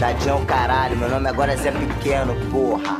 [0.00, 2.98] Tadinho é o caralho, meu nome agora é Zé Pequeno, porra.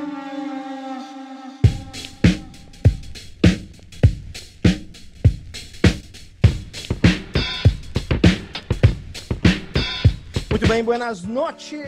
[10.50, 11.80] Muito bem, buenas noches!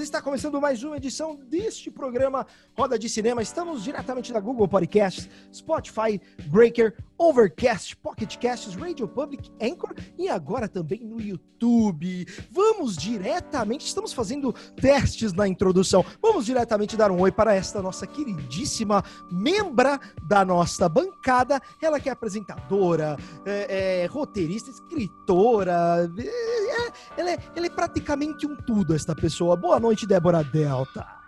[0.00, 2.44] Está começando mais uma edição deste programa
[2.76, 3.40] Roda de Cinema.
[3.40, 6.92] Estamos diretamente da Google Podcasts, Spotify, Breaker,
[7.24, 12.26] Overcast, Pocket Casts, Radio Public, Anchor e agora também no YouTube.
[12.50, 16.04] Vamos diretamente, estamos fazendo testes na introdução.
[16.20, 21.62] Vamos diretamente dar um oi para esta nossa queridíssima membra da nossa bancada.
[21.80, 28.46] Ela que é apresentadora, é, é, roteirista, escritora, é, é, ela, é, ela é praticamente
[28.46, 29.56] um tudo, esta pessoa.
[29.56, 31.23] Boa noite, Débora Delta.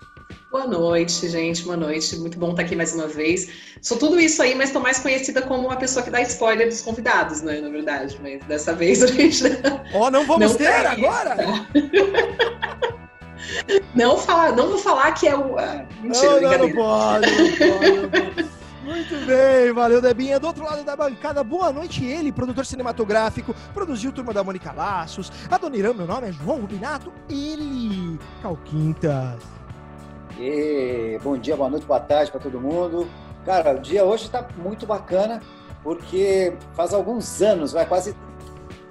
[0.57, 1.62] Boa noite, gente.
[1.65, 2.17] Boa noite.
[2.17, 3.47] Muito bom estar aqui mais uma vez.
[3.83, 6.81] Sou tudo isso aí, mas estou mais conhecida como uma pessoa que dá spoiler dos
[6.81, 7.61] convidados, né?
[7.61, 9.45] Na verdade, mas dessa vez a gente.
[9.93, 11.37] Ó, oh, não vamos Não ter agora?
[13.95, 15.57] Não, falar, não vou falar que é o.
[15.57, 18.51] ah, mentira, Não, não, não pode, não pode, não pode.
[18.83, 20.41] Muito bem, valeu, Debinha.
[20.41, 25.31] Do outro lado da bancada, boa noite, ele, produtor cinematográfico, produziu Turma da Mônica Laços.
[25.49, 29.56] A Dona Irã, meu nome é João Rubinato, ele, Calquintas.
[30.39, 33.09] E bom dia, boa noite, boa tarde para todo mundo.
[33.47, 35.41] Cara, o dia hoje está muito bacana,
[35.83, 38.15] porque faz alguns anos, vai quase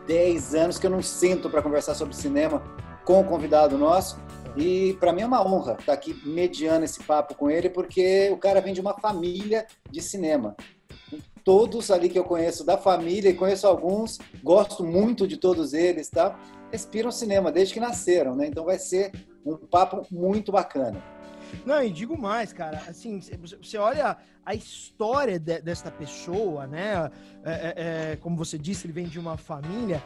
[0.08, 2.64] 10 anos que eu não sento para conversar sobre cinema
[3.04, 4.18] com o convidado nosso.
[4.58, 8.38] E para mim é uma honra estar aqui mediando esse papo com ele, porque o
[8.38, 10.56] cara vem de uma família de cinema.
[11.44, 16.10] Todos ali que eu conheço da família, e conheço alguns, gosto muito de todos eles,
[16.10, 16.40] tá?
[16.72, 18.48] Respiram cinema desde que nasceram, né?
[18.48, 19.12] Então vai ser
[19.46, 21.15] um papo muito bacana.
[21.66, 27.12] Não, e digo mais, cara, assim, você- olha a história de- desta pessoa, né?
[27.44, 27.74] É, é,
[28.12, 30.04] é, como você disse, ele vem de uma família.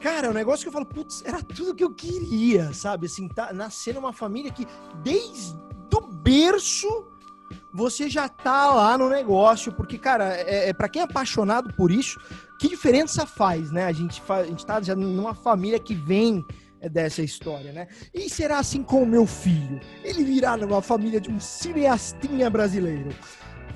[0.00, 3.06] Cara, é um negócio que eu falo, putz, era tudo que eu queria, sabe?
[3.06, 4.66] Assim, tá, nascer numa família que
[5.02, 5.56] desde
[5.94, 6.88] o berço
[7.72, 11.90] você já tá lá no negócio, porque, cara, é, é para quem é apaixonado por
[11.90, 12.18] isso,
[12.58, 13.84] que diferença faz, né?
[13.86, 16.44] A gente, fa- a gente tá já numa família que vem
[16.88, 17.88] dessa história, né?
[18.12, 19.80] E será assim com o meu filho?
[20.02, 23.10] Ele virá numa família de um cineastinha brasileiro.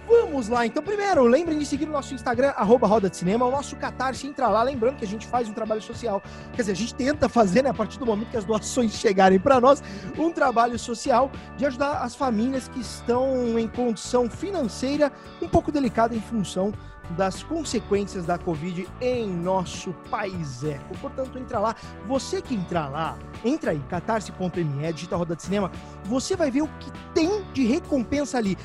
[0.08, 0.82] Vamos lá, então.
[0.82, 4.46] Primeiro, lembrem de seguir o nosso Instagram, arroba Roda de Cinema, o nosso Catarse, entra
[4.48, 4.62] lá.
[4.62, 6.22] Lembrando que a gente faz um trabalho social.
[6.52, 9.40] Quer dizer, a gente tenta fazer, né, a partir do momento que as doações chegarem
[9.40, 9.82] para nós,
[10.16, 15.10] um trabalho social de ajudar as famílias que estão em condição financeira
[15.42, 16.72] um pouco delicada em função
[17.10, 20.62] das consequências da Covid em nosso país.
[21.00, 21.74] Portanto, entra lá.
[22.06, 25.70] Você que entrar lá, entra aí, catarse.me, digita Roda de Cinema,
[26.04, 28.56] você vai ver o que tem de recompensa ali.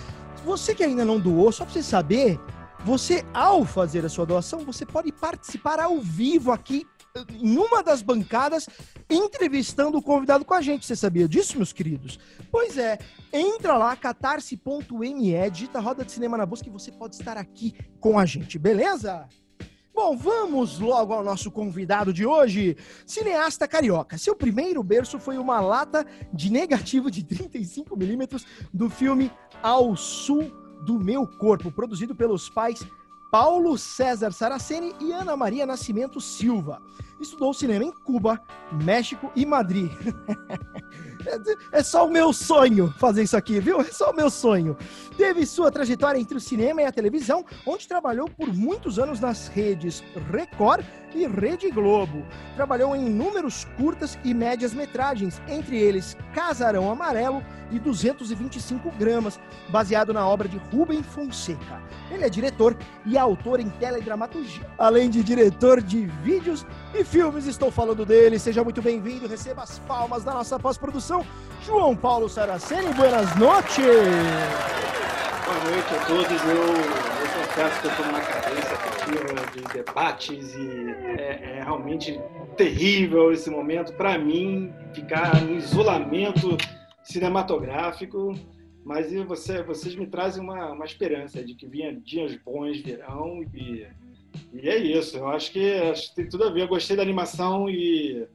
[0.44, 2.40] Você que ainda não doou, só para você saber,
[2.84, 6.88] você, ao fazer a sua doação, você pode participar ao vivo aqui
[7.30, 8.68] em uma das bancadas,
[9.10, 10.86] entrevistando o convidado com a gente.
[10.86, 12.20] Você sabia disso, meus queridos?
[12.52, 12.98] Pois é,
[13.34, 18.18] entra lá, catarse.me, digita Roda de Cinema na busca e você pode estar aqui com
[18.18, 19.28] a gente, beleza?
[19.94, 24.18] Bom, vamos logo ao nosso convidado de hoje, cineasta carioca.
[24.18, 29.30] Seu primeiro berço foi uma lata de negativo de 35mm do filme
[29.62, 30.50] Ao Sul
[30.86, 32.80] do Meu Corpo, produzido pelos pais
[33.32, 36.82] Paulo César Saraceni e Ana Maria Nascimento Silva.
[37.18, 38.42] Estudou cinema em Cuba,
[38.84, 39.90] México e Madrid.
[41.72, 43.80] É só o meu sonho fazer isso aqui, viu?
[43.80, 44.76] É só o meu sonho.
[45.16, 49.48] Teve sua trajetória entre o cinema e a televisão, onde trabalhou por muitos anos nas
[49.48, 50.84] redes Record
[51.18, 52.26] e Rede Globo.
[52.56, 60.14] Trabalhou em inúmeros curtas e médias metragens, entre eles Casarão Amarelo e 225 gramas, baseado
[60.14, 61.82] na obra de Rubem Fonseca.
[62.12, 62.76] Ele é diretor
[63.06, 67.48] e autor em teledramaturgia, além de diretor de vídeos e filmes.
[67.48, 68.38] Estou falando dele.
[68.38, 69.28] Seja muito bem-vindo.
[69.28, 71.26] Receba as palmas da nossa pós-produção,
[71.66, 72.94] João Paulo Saraceni.
[72.94, 73.86] Buenas noches.
[75.46, 76.42] Boa noite a todos.
[76.44, 78.91] Eu, eu confesso que eu estou cadência afetiva
[79.48, 82.20] de debates e é, é realmente
[82.56, 86.58] terrível esse momento para mim ficar no isolamento
[87.04, 88.34] cinematográfico.
[88.84, 93.88] Mas você, vocês me trazem uma, uma esperança de que vinha, dias bons virão e,
[94.54, 95.18] e é isso.
[95.18, 96.64] Eu acho que, acho que tem tudo a ver.
[96.64, 98.28] Eu gostei da animação e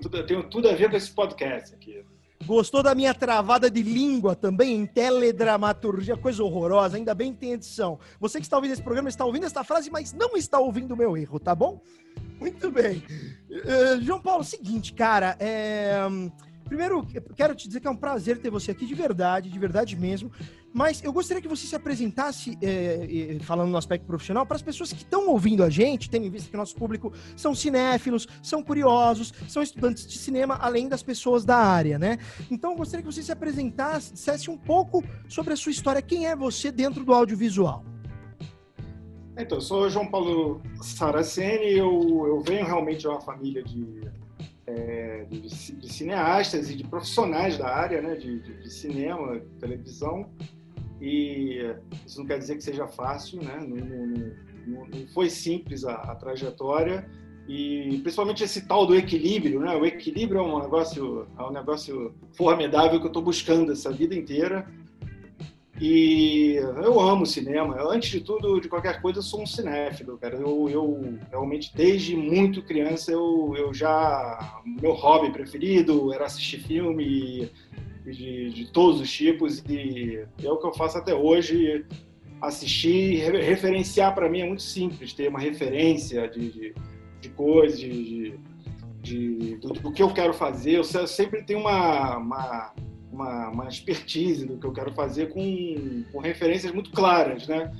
[0.00, 2.04] tudo, eu tenho tudo a ver com esse podcast aqui.
[2.46, 7.52] Gostou da minha travada de língua também em teledramaturgia, coisa horrorosa, ainda bem que tem
[7.52, 7.98] edição.
[8.20, 10.96] Você que está ouvindo esse programa está ouvindo esta frase, mas não está ouvindo o
[10.96, 11.82] meu erro, tá bom?
[12.40, 13.02] Muito bem.
[13.50, 15.98] Uh, João Paulo, seguinte, cara, é...
[16.64, 17.04] Primeiro,
[17.34, 20.30] quero te dizer que é um prazer ter você aqui de verdade, de verdade mesmo.
[20.72, 24.92] Mas eu gostaria que você se apresentasse, é, falando no aspecto profissional, para as pessoas
[24.92, 29.32] que estão ouvindo a gente, tendo em vista que nosso público são cinéfilos, são curiosos,
[29.48, 32.18] são estudantes de cinema, além das pessoas da área, né?
[32.50, 36.02] Então eu gostaria que você se apresentasse, dissesse um pouco sobre a sua história.
[36.02, 37.84] Quem é você dentro do audiovisual?
[39.36, 44.00] Então, eu sou João Paulo Saraceni, eu, eu venho realmente de uma família de
[44.68, 50.30] é, de, de, cineastas e de profissionais da área né, de, de, de, cinema, televisão.
[51.00, 51.74] E
[52.06, 53.58] isso não quer dizer que seja fácil, né?
[53.60, 53.76] não,
[54.66, 57.08] não, não foi simples a, a, trajetória.
[57.48, 59.74] E principalmente esse tal do equilíbrio, né?
[59.74, 64.14] O equilíbrio é um negócio, é um negócio formidável que eu estou buscando essa vida
[64.14, 64.66] inteira.
[65.80, 67.80] E eu amo cinema.
[67.88, 70.34] Antes de tudo, de qualquer coisa, eu sou um cinéfilo, cara.
[70.34, 74.60] Eu, eu realmente, desde muito criança, eu, eu já.
[74.66, 77.50] Meu hobby preferido era assistir filme
[78.12, 81.84] de, de todos os tipos, e é o que eu faço até hoje.
[82.40, 86.74] Assistir, referenciar para mim é muito simples, ter uma referência de, de,
[87.20, 88.38] de coisas, de,
[89.02, 90.76] de, do, do, que eu quero fazer.
[90.76, 92.72] Eu sempre tenho uma, uma
[93.18, 97.72] uma, uma expertise do que eu quero fazer com, com referências muito claras, né?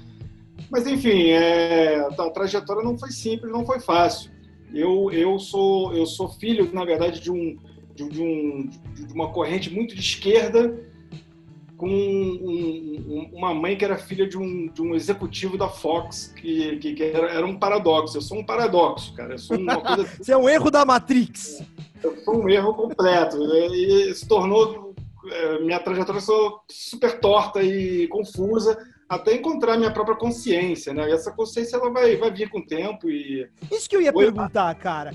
[0.70, 4.30] Mas, enfim, é, a trajetória não foi simples, não foi fácil.
[4.74, 7.56] Eu, eu, sou, eu sou filho, na verdade, de, um,
[7.98, 10.78] de, de um, de uma corrente muito de esquerda,
[11.76, 16.32] com um, um, uma mãe que era filha de um, de um executivo da Fox,
[16.36, 18.16] que, que, que era, era, um paradoxo.
[18.16, 19.34] Eu sou um paradoxo, cara.
[19.34, 20.04] Eu sou uma coisa...
[20.04, 21.62] Você é um erro da Matrix.
[22.02, 23.36] Eu sou um erro completo.
[23.72, 24.94] E se tornou
[25.30, 31.08] é, minha trajetória sou super torta e confusa até encontrar minha própria consciência, né?
[31.08, 34.12] E essa consciência ela vai, vai vir com o tempo e isso que eu ia
[34.14, 35.12] Oi, perguntar, cara.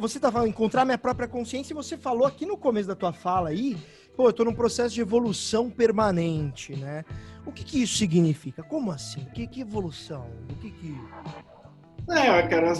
[0.00, 3.12] Você tá falando encontrar minha própria consciência e você falou aqui no começo da tua
[3.12, 3.76] fala aí,
[4.16, 7.04] pô, eu tô num processo de evolução permanente, né?
[7.46, 8.62] O que que isso significa?
[8.62, 9.24] Como assim?
[9.32, 10.26] Que, que evolução?
[10.50, 10.96] O que que
[12.08, 12.72] é, cara,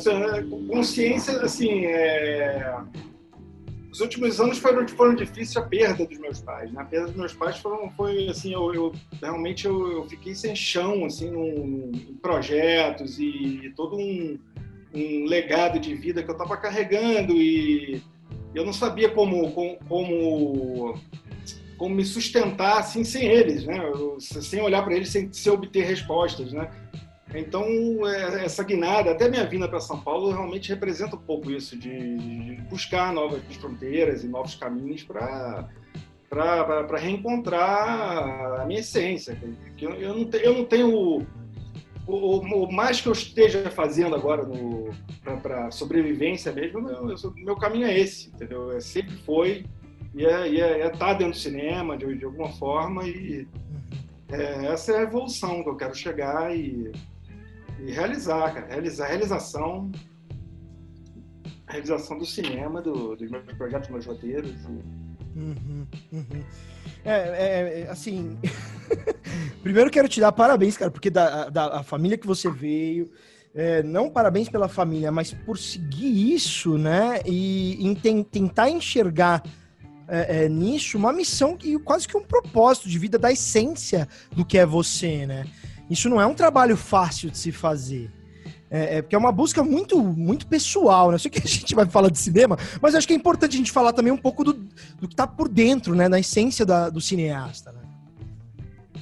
[0.68, 2.76] consciência, assim, é
[3.92, 6.72] os últimos anos foram, foram difíceis a perda dos meus pais.
[6.72, 6.80] Né?
[6.80, 10.56] A perda dos meus pais foram, foi assim, eu, eu realmente eu, eu, fiquei sem
[10.56, 14.38] chão assim, num, em projetos e, todo um,
[14.94, 18.02] um, legado de vida que eu estava carregando e
[18.54, 20.94] eu não sabia como, como, como,
[21.76, 23.78] como me sustentar assim sem eles, né?
[23.78, 26.70] Eu, sem olhar para eles, sem, sem obter respostas, né?
[27.34, 27.64] Então,
[28.06, 32.60] é, essa guinada, até minha vinda para São Paulo, realmente representa um pouco isso, de
[32.68, 35.68] buscar novas fronteiras e novos caminhos para
[36.32, 39.38] para reencontrar a minha essência.
[39.78, 41.26] Eu, não, eu não tenho.
[42.06, 44.42] O, o, mais que eu esteja fazendo agora
[45.42, 48.72] para sobrevivência mesmo, meu, meu caminho é esse, entendeu?
[48.72, 49.66] É, sempre foi
[50.14, 53.46] e é estar é, é tá dentro do cinema de, de alguma forma e
[54.30, 56.90] é, essa é a evolução que eu quero chegar e
[57.86, 58.66] e realizar, cara.
[58.66, 59.90] Realizar, realização.
[61.66, 64.50] realização do cinema, do, dos meus projetos, dos meus roteiros.
[64.50, 65.38] E...
[65.38, 66.44] Uhum, uhum.
[67.04, 68.38] É, é, é, assim.
[69.62, 73.10] Primeiro quero te dar parabéns, cara, porque da, da a família que você veio.
[73.54, 77.20] É, não parabéns pela família, mas por seguir isso, né?
[77.26, 79.42] E, e tentar enxergar
[80.08, 84.44] é, é, nisso uma missão e quase que um propósito de vida da essência do
[84.44, 85.44] que é você, né?
[85.92, 88.10] Isso não é um trabalho fácil de se fazer.
[88.70, 91.16] É, é, porque é uma busca muito, muito pessoal, né?
[91.16, 93.58] Eu sei que a gente vai falar de cinema, mas acho que é importante a
[93.58, 96.08] gente falar também um pouco do, do que está por dentro, né?
[96.08, 97.80] Na essência da, do cineasta, né?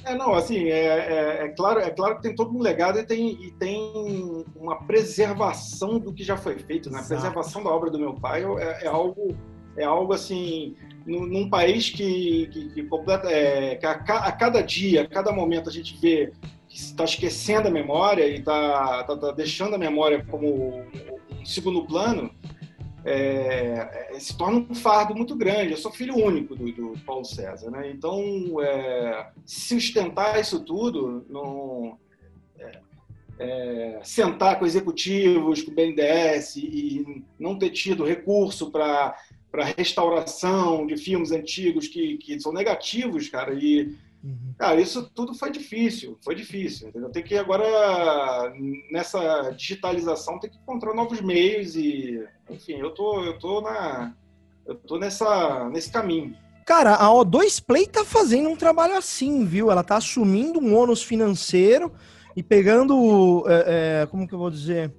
[0.03, 3.03] É, não, assim, é, é, é, claro, é claro que tem todo um legado e
[3.03, 6.99] tem, e tem uma preservação do que já foi feito, né?
[6.99, 9.35] A preservação da obra do meu pai é, é algo,
[9.77, 14.61] é algo assim, num, num país que, que, que, completa, é, que a, a, cada
[14.61, 16.33] dia, a cada momento a gente vê
[16.73, 20.81] está esquecendo a memória e está tá, tá deixando a memória como
[21.31, 22.33] um segundo plano,
[23.03, 25.71] é, é, se torna um fardo muito grande.
[25.71, 27.89] Eu sou filho único do, do Paulo César, né?
[27.89, 31.25] Então, é, sustentar isso tudo,
[32.59, 32.79] é,
[33.39, 39.15] é, sentar com executivos, com o BNDES e não ter tido recurso para
[39.51, 44.53] para restauração de filmes antigos que, que são negativos, cara, e Uhum.
[44.57, 46.89] Cara, isso tudo foi difícil, foi difícil.
[46.89, 47.09] Entendeu?
[47.09, 48.53] Tem que agora,
[48.91, 54.13] nessa digitalização, tem que encontrar novos meios e, enfim, eu tô, eu tô na,
[54.65, 56.35] eu tô nessa, nesse caminho.
[56.65, 59.71] Cara, a O2 Play tá fazendo um trabalho assim, viu?
[59.71, 61.91] Ela tá assumindo um ônus financeiro
[62.35, 64.93] e pegando, é, é, como que eu vou dizer,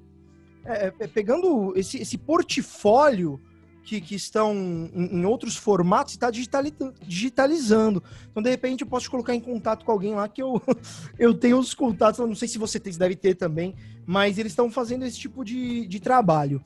[0.64, 3.41] é, é pegando esse, esse portfólio
[3.82, 8.02] que, que estão em, em, outros formatos e está digitalizando.
[8.30, 10.62] Então, de repente, eu posso te colocar em contato com alguém lá que eu,
[11.18, 13.74] eu tenho os contatos, não sei se você tem, deve ter também,
[14.06, 16.62] mas eles estão fazendo esse tipo de, de trabalho.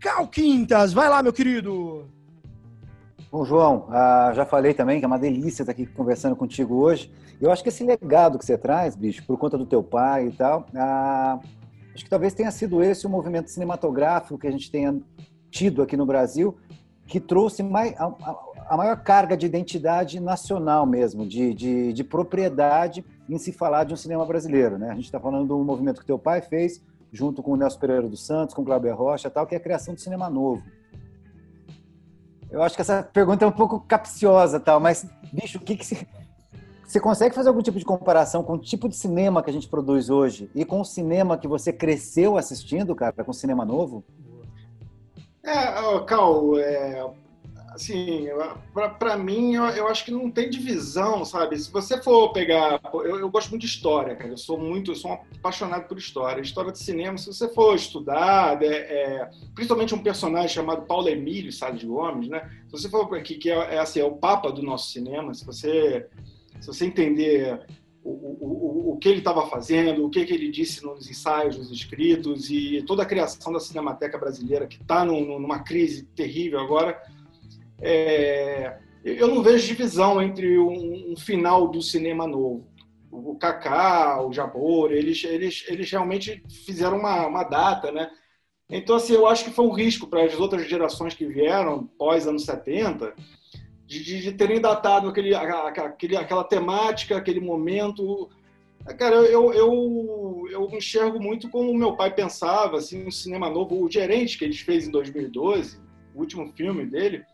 [0.00, 2.08] Cal Quintas, vai lá, meu querido!
[3.30, 7.12] Bom, João, ah, já falei também que é uma delícia estar aqui conversando contigo hoje.
[7.40, 10.32] Eu acho que esse legado que você traz, bicho, por conta do teu pai e
[10.32, 11.38] tal, ah,
[11.94, 15.00] acho que talvez tenha sido esse o movimento cinematográfico que a gente tenha
[15.50, 16.56] tido aqui no Brasil,
[17.06, 18.14] que trouxe mais, a,
[18.68, 23.92] a, maior carga de identidade nacional mesmo, de, de, de, propriedade em se falar de
[23.92, 24.78] um cinema brasileiro.
[24.78, 24.90] Né?
[24.90, 26.80] A gente está falando do movimento que teu pai fez,
[27.12, 29.60] junto com o Nelson Pereira dos Santos, com o Glauber Rocha tal, que é a
[29.60, 30.62] criação do cinema novo.
[32.48, 35.84] Eu acho que essa pergunta é um pouco capciosa, tal, mas, bicho, o que, que.
[36.84, 39.68] Você consegue fazer algum tipo de comparação com o tipo de cinema que a gente
[39.68, 44.04] produz hoje e com o cinema que você cresceu assistindo, cara, com o cinema novo?
[45.42, 47.02] É, Cal, é,
[47.70, 48.26] assim,
[48.98, 51.58] para mim, eu, eu, acho que não tem divisão, sabe?
[51.58, 52.80] Se você for pegar.
[52.92, 54.30] Eu, eu, gosto muito de história, cara.
[54.30, 56.42] Eu sou muito, eu sou um apaixonado por história.
[56.42, 61.52] História de cinema, se você for estudar, é, é, principalmente um personagem chamado Paulo Emílio
[61.52, 62.50] Salles de Gomes, né?
[62.66, 65.44] Se você for aqui, que é, é, assim, é o papa do nosso cinema, se
[65.44, 66.06] você,
[66.60, 67.66] se você entender
[68.02, 71.70] o, o, o, que ele estava fazendo, o que, que ele disse nos ensaios, nos
[71.70, 77.00] escritos e toda a criação da Cinemateca Brasileira, que está numa crise terrível agora.
[77.80, 82.66] É, eu não vejo divisão entre um, um, final do cinema novo.
[83.10, 88.10] O Kaká, o Jabor, eles, eles, eles realmente fizeram uma, uma data, né?
[88.68, 92.26] Então, assim, eu acho que foi um risco para as outras gerações que vieram pós
[92.26, 93.14] anos 70,
[93.90, 98.30] de, de, de terem datado aquele, aquele, aquela temática, aquele momento.
[98.96, 103.84] Cara, eu, eu, eu enxergo muito como meu pai pensava, assim, um cinema novo.
[103.84, 105.80] O Gerente, que ele fez em 2012,
[106.14, 107.24] o último filme dele,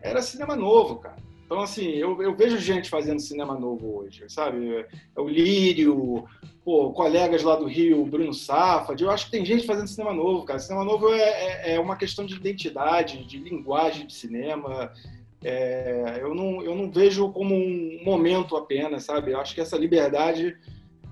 [0.00, 1.16] era cinema novo, cara.
[1.44, 4.86] Então, assim, eu, eu vejo gente fazendo cinema novo hoje, sabe?
[5.16, 6.26] É o Lírio,
[6.64, 9.02] pô, colegas lá do Rio, Bruno Safad.
[9.02, 10.60] Eu acho que tem gente fazendo cinema novo, cara.
[10.60, 14.92] Cinema novo é, é, é uma questão de identidade, de linguagem de cinema.
[15.44, 19.32] É, eu, não, eu não vejo como um momento apenas, sabe?
[19.32, 20.56] Eu acho que essa liberdade,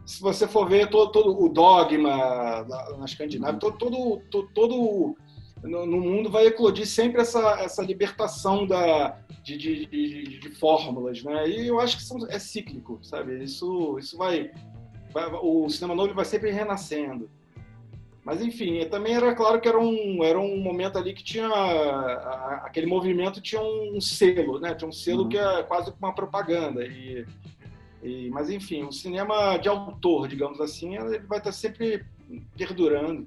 [0.07, 2.65] se você for ver todo, todo o dogma
[2.97, 5.17] na, Escandinávia, todo, todo, todo, todo
[5.63, 11.23] no, no, mundo vai eclodir sempre essa, essa libertação da, de, de, de, de fórmulas,
[11.23, 11.47] né?
[11.49, 13.45] E eu acho que são, é cíclico, sabe?
[13.45, 14.51] Isso, isso vai,
[15.13, 17.31] vai, o cinema novo vai sempre renascendo.
[18.25, 21.49] Mas enfim, também era claro que era um, era um momento ali que tinha
[22.63, 24.75] aquele movimento tinha um selo, né?
[24.75, 25.29] Tinha um selo uhum.
[25.29, 27.27] que é quase uma propaganda e,
[28.01, 32.05] e, mas enfim, o cinema de autor, digamos assim, ele vai estar sempre
[32.57, 33.27] perdurando,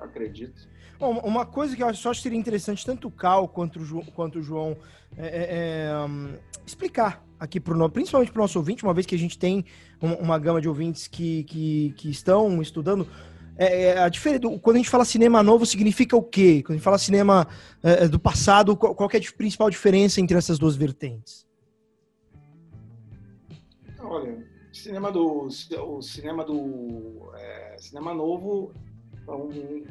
[0.00, 0.68] acredito.
[0.98, 4.04] Bom, uma coisa que eu acho, só seria interessante tanto o Cal quanto o, João,
[4.06, 4.76] quanto o João
[5.16, 6.34] é, é, é um,
[6.66, 9.64] explicar aqui para principalmente para o nosso ouvinte, uma vez que a gente tem
[10.00, 13.06] uma, uma gama de ouvintes que, que, que estão estudando
[13.56, 16.62] é, é, a diferença, quando a gente fala cinema novo, significa o quê?
[16.62, 17.46] Quando a gente fala cinema
[17.82, 21.46] é, é do passado, qual, qual é a principal diferença entre essas duas vertentes?
[24.00, 28.72] Olha, cinema do o cinema do é, cinema novo
[29.28, 29.84] um,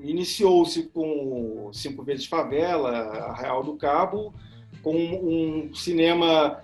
[0.00, 2.90] iniciou-se com cinco vezes favela,
[3.30, 4.34] Arraial do Cabo,
[4.82, 6.60] com um cinema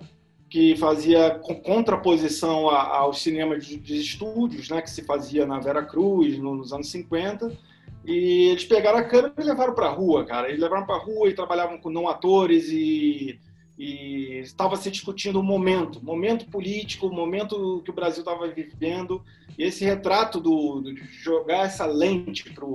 [0.51, 6.73] que fazia contraposição aos cinemas de, estúdios, né, que se fazia na Vera Cruz nos
[6.73, 7.57] anos 50.
[8.05, 10.49] E eles pegaram a câmera e levaram para a rua, cara.
[10.49, 13.39] Eles levaram para a rua e trabalhavam com não atores e,
[13.79, 19.23] estava se discutindo o momento, momento político, o momento que o Brasil estava vivendo.
[19.57, 22.65] E esse retrato do, de jogar essa lente para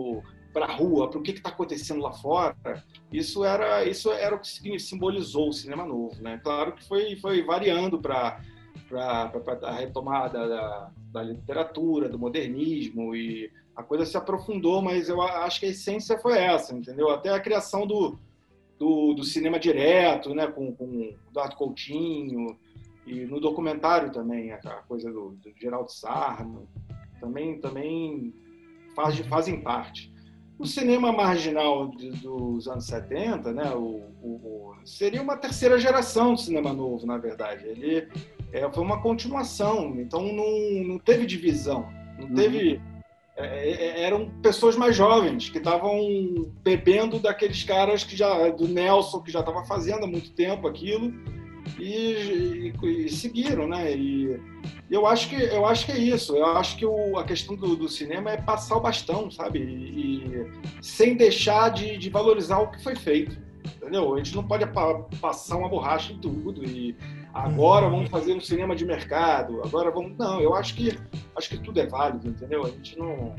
[0.56, 2.82] para a rua, para o que está acontecendo lá fora,
[3.12, 6.16] isso era, isso era o que simbolizou o cinema novo.
[6.22, 6.40] Né?
[6.42, 8.40] Claro que foi, foi variando para
[8.90, 15.60] a retomada da, da literatura, do modernismo, e a coisa se aprofundou, mas eu acho
[15.60, 17.10] que a essência foi essa, entendeu?
[17.10, 18.18] Até a criação do,
[18.78, 20.46] do, do cinema direto, né?
[20.46, 22.58] com, com Eduardo Coutinho,
[23.06, 24.58] e no documentário também, a
[24.88, 26.66] coisa do, do Geraldo Sarno,
[27.20, 28.32] também, também
[28.94, 30.15] faz, fazem parte.
[30.58, 36.40] O cinema marginal de, dos anos 70, né, o, o, seria uma terceira geração do
[36.40, 37.66] cinema novo, na verdade.
[37.66, 38.08] Ele
[38.52, 41.86] é, foi uma continuação, então não, não teve divisão,
[42.18, 42.34] não uhum.
[42.34, 42.80] teve
[43.36, 46.00] é, é, eram pessoas mais jovens que estavam
[46.64, 51.12] bebendo daqueles caras que já do Nelson que já estava fazendo há muito tempo aquilo
[51.78, 53.94] e, e, e seguiram, né?
[53.94, 54.40] E
[54.90, 56.36] eu acho que eu acho que é isso.
[56.36, 59.58] Eu acho que o, a questão do, do, cinema é passar o bastão, sabe?
[59.58, 60.46] E,
[60.80, 64.14] sem deixar de, de, valorizar o que foi feito, entendeu?
[64.14, 64.64] A gente não pode
[65.20, 66.96] passar uma borracha em tudo e
[67.34, 69.60] agora vamos fazer um cinema de mercado.
[69.64, 70.40] Agora vamos não.
[70.40, 70.96] Eu acho que
[71.34, 72.64] acho que tudo é válido, entendeu?
[72.64, 73.34] A gente não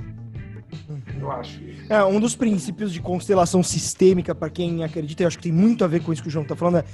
[1.19, 1.61] eu acho.
[1.89, 5.83] É, um dos princípios de constelação sistêmica, para quem acredita, eu acho que tem muito
[5.83, 6.85] a ver com isso que o João está falando, é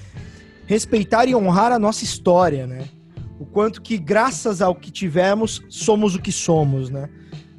[0.68, 2.88] respeitar e honrar a nossa história, né?
[3.44, 7.10] O quanto que, graças ao que tivemos, somos o que somos, né?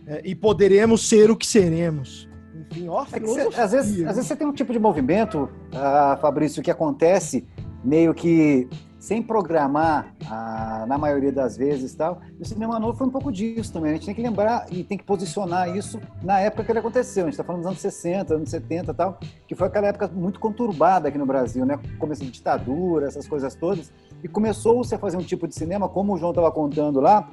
[0.06, 2.26] É, e poderemos ser o que seremos.
[2.70, 6.18] Enfim, ó, é cê, às, vezes, às vezes você tem um tipo de movimento, uh,
[6.22, 7.44] Fabrício, que acontece
[7.84, 8.66] meio que
[9.04, 12.22] sem programar, ah, na maioria das vezes tal.
[12.38, 13.90] E o cinema novo foi um pouco disso também.
[13.90, 17.24] A gente tem que lembrar e tem que posicionar isso na época que ele aconteceu.
[17.24, 20.40] A gente está falando dos anos 60, anos 70 tal, que foi aquela época muito
[20.40, 21.78] conturbada aqui no Brasil, né?
[21.98, 23.92] Começo de ditadura, essas coisas todas.
[24.22, 27.28] E começou-se a fazer um tipo de cinema, como o João estava contando lá,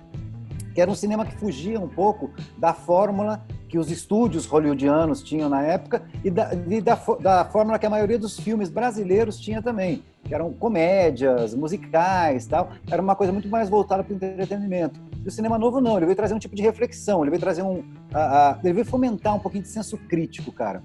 [0.73, 5.47] que era um cinema que fugia um pouco da fórmula que os estúdios hollywoodianos tinham
[5.47, 9.61] na época e da, e da, da fórmula que a maioria dos filmes brasileiros tinha
[9.61, 12.71] também, que eram comédias, musicais tal.
[12.89, 14.99] Era uma coisa muito mais voltada para o entretenimento.
[15.23, 17.61] E o cinema novo não, ele veio trazer um tipo de reflexão, ele veio trazer
[17.61, 17.83] um...
[18.13, 20.83] A, a, ele veio fomentar um pouquinho de senso crítico, cara.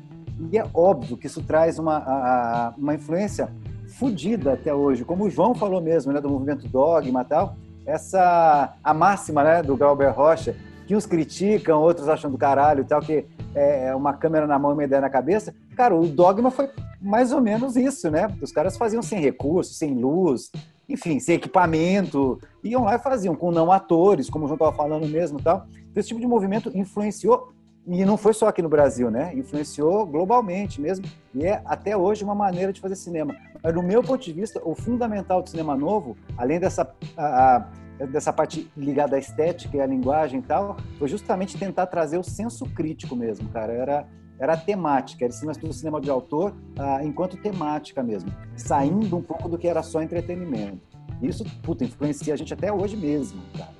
[0.52, 3.50] E é óbvio que isso traz uma, a, uma influência
[3.86, 8.74] fodida até hoje, como o João falou mesmo, né, do movimento Dogma e tal, essa
[8.82, 10.54] a máxima né, do Galber Rocha,
[10.86, 13.24] que uns criticam, outros acham do caralho e tal, que
[13.54, 15.54] é uma câmera na mão e uma ideia na cabeça.
[15.76, 16.68] Cara, o Dogma foi
[17.00, 18.28] mais ou menos isso, né?
[18.40, 20.50] Os caras faziam sem recursos, sem luz,
[20.88, 25.08] enfim, sem equipamento, iam lá e faziam com não atores, como o João estava falando
[25.08, 25.66] mesmo e tal.
[25.90, 27.52] Então, esse tipo de movimento influenciou,
[27.86, 29.32] e não foi só aqui no Brasil, né?
[29.34, 33.36] Influenciou globalmente mesmo, e é até hoje uma maneira de fazer cinema.
[33.62, 36.90] Mas, do meu ponto de vista, o fundamental do cinema novo, além dessa.
[37.16, 37.66] A, a,
[38.10, 42.22] dessa parte ligada à estética e à linguagem e tal, foi justamente tentar trazer o
[42.22, 43.72] senso crítico mesmo, cara.
[43.72, 44.06] Era,
[44.38, 49.48] era a temática, era do cinema de autor ah, enquanto temática mesmo, saindo um pouco
[49.48, 50.82] do que era só entretenimento.
[51.22, 53.75] Isso, puta, influencia a gente até hoje mesmo, cara.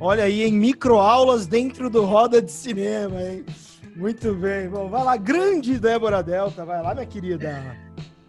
[0.00, 3.44] Olha aí, em microaulas dentro do Roda de Cinema, hein?
[3.94, 4.66] Muito bem.
[4.66, 7.76] Bom, vai lá, grande Débora Delta, vai lá, minha querida.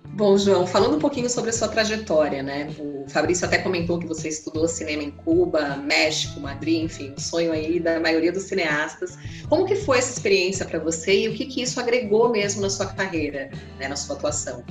[0.10, 2.70] Bom, João, falando um pouquinho sobre a sua trajetória, né?
[2.78, 7.54] O Fabrício até comentou que você estudou cinema em Cuba, México, Madrid, enfim, o sonho
[7.54, 9.18] aí da maioria dos cineastas.
[9.48, 12.70] Como que foi essa experiência para você e o que que isso agregou mesmo na
[12.70, 14.66] sua carreira, né, na sua atuação?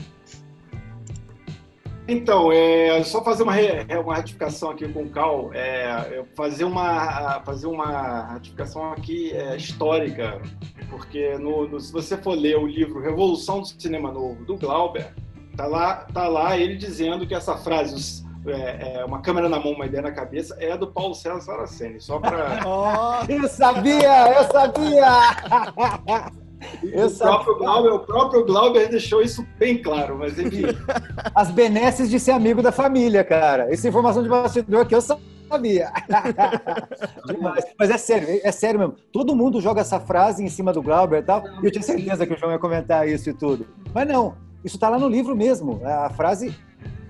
[2.12, 3.54] Então, é, só fazer uma,
[4.02, 10.42] uma ratificação aqui com o Cal, é, fazer, uma, fazer uma ratificação aqui é, histórica,
[10.90, 15.14] porque no, no, se você for ler o livro Revolução do Cinema Novo, do Glauber,
[15.56, 19.72] Tá lá, tá lá ele dizendo que essa frase, é, é, uma câmera na mão,
[19.72, 22.60] uma ideia na cabeça, é do Paulo César Saraceni, só para...
[22.66, 26.30] oh, eu sabia, eu sabia!
[26.82, 30.64] O, próprio Glauber, o próprio Glauber deixou isso bem claro, mas ele...
[31.34, 33.72] As benesses de ser amigo da família, cara.
[33.72, 35.90] Essa informação de bastidor que eu sabia.
[37.78, 38.94] Mas é sério, é sério mesmo.
[39.12, 42.24] Todo mundo joga essa frase em cima do Glauber e tal, e eu tinha certeza
[42.24, 43.66] que o João ia comentar isso e tudo.
[43.92, 45.80] Mas não, isso está lá no livro mesmo.
[45.84, 46.56] A frase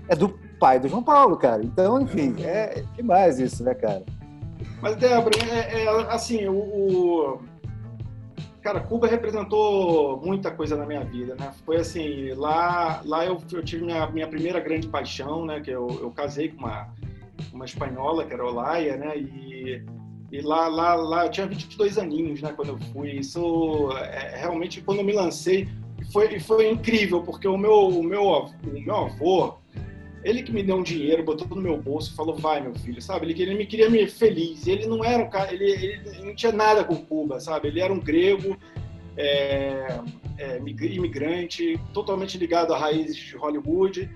[0.07, 1.63] é do pai do João Paulo, cara.
[1.63, 4.03] Então, enfim, é demais isso, né, cara?
[4.81, 7.39] Mas, Débora, é, é assim, o, o,
[8.61, 11.51] Cara, Cuba representou muita coisa na minha vida, né?
[11.65, 15.59] Foi assim, lá, lá eu, eu tive minha, minha primeira grande paixão, né?
[15.59, 16.93] Que eu, eu casei com uma,
[17.51, 19.17] uma espanhola, que era Olaya, né?
[19.17, 19.83] E,
[20.31, 22.53] e lá, lá, lá eu tinha 22 aninhos, né?
[22.55, 23.11] Quando eu fui.
[23.13, 25.67] Isso, é, realmente, quando eu me lancei,
[26.13, 29.55] foi, foi incrível, porque o meu, o, meu, o meu avô,
[30.23, 33.01] ele que me deu um dinheiro, botou no meu bolso e falou, vai, meu filho,
[33.01, 33.25] sabe?
[33.25, 34.67] Ele, ele me queria me feliz.
[34.67, 37.67] Ele não era um cara, ele, ele não tinha nada com Cuba, sabe?
[37.67, 38.57] Ele era um grego,
[39.17, 39.99] é,
[40.37, 44.09] é, imigrante, totalmente ligado a raízes de Hollywood.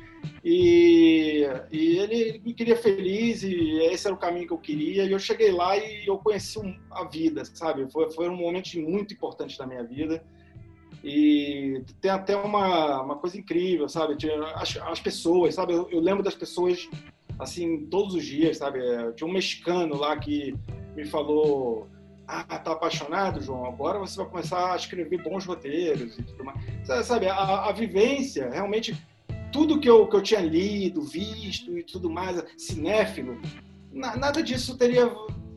[0.44, 5.04] E, e ele, ele, me queria feliz e esse era o caminho que eu queria.
[5.04, 6.60] E eu cheguei lá e eu conheci
[6.91, 7.89] a vida, sabe?
[7.91, 10.24] Foi, foi um momento muito importante da minha vida.
[11.08, 14.18] E tem até uma, uma coisa incrível, sabe?
[14.56, 15.72] As, as pessoas, sabe?
[15.72, 16.89] Eu, eu, lembro das pessoas,
[17.38, 18.80] assim, todos os dias, sabe?
[19.15, 20.56] Tinha um mexicano lá que
[20.96, 21.88] me falou:
[22.28, 23.68] Ah, tá apaixonado, João?
[23.68, 26.60] Agora você vai começar a escrever bons roteiros e tudo mais.
[27.06, 27.28] Sabe?
[27.28, 28.98] A, a vivência, realmente,
[29.54, 33.39] tudo que eu, que eu tinha lido, visto e tudo mais, cinéfilo,
[33.94, 35.06] nada disso teria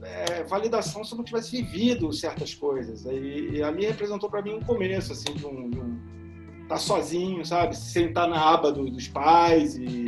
[0.08, 3.04] é, validação se eu não tivesse vivido certas coisas.
[3.04, 5.98] E, e ali representou para mim um começo, assim, de um, de um
[6.68, 7.76] tá sozinho, sabe?
[7.76, 10.04] Sentar na aba do, dos pais e,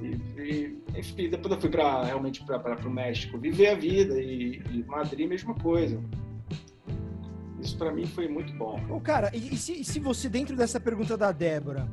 [0.00, 4.62] e, e, enfim, depois eu fui para realmente para o México, viver a vida e,
[4.70, 6.02] e Madrid mesma coisa.
[7.60, 8.80] Isso para mim foi muito bom.
[8.90, 11.88] Ô, cara, e, e se, se você dentro dessa pergunta da Débora,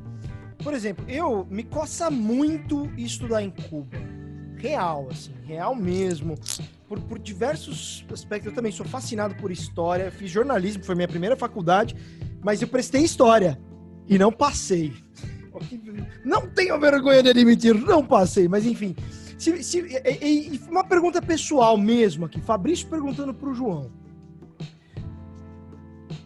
[0.62, 3.96] por exemplo, eu me coça muito estudar em Cuba.
[4.56, 6.36] Real, assim, real mesmo.
[6.92, 8.50] Por, por diversos aspectos.
[8.50, 10.10] Eu também sou fascinado por história.
[10.10, 11.96] Fiz jornalismo, foi minha primeira faculdade,
[12.44, 13.58] mas eu prestei história
[14.06, 14.92] e não passei.
[16.22, 18.94] Não tenho vergonha de admitir, não passei, mas enfim.
[19.38, 22.42] Se, se, e, e, uma pergunta pessoal mesmo aqui.
[22.42, 23.90] Fabrício perguntando para o João.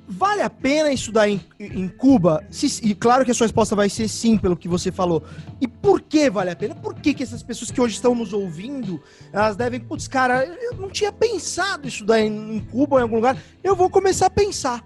[0.09, 2.45] Vale a pena estudar em, em Cuba?
[2.49, 5.25] Se, e claro que a sua resposta vai ser sim, pelo que você falou.
[5.61, 6.75] E por que vale a pena?
[6.77, 10.75] Por que, que essas pessoas que hoje estão nos ouvindo, elas devem, putz, cara, eu
[10.75, 14.31] não tinha pensado estudar em, em Cuba ou em algum lugar, eu vou começar a
[14.31, 14.83] pensar.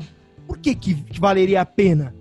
[0.46, 2.14] Por que, que, que valeria a pena?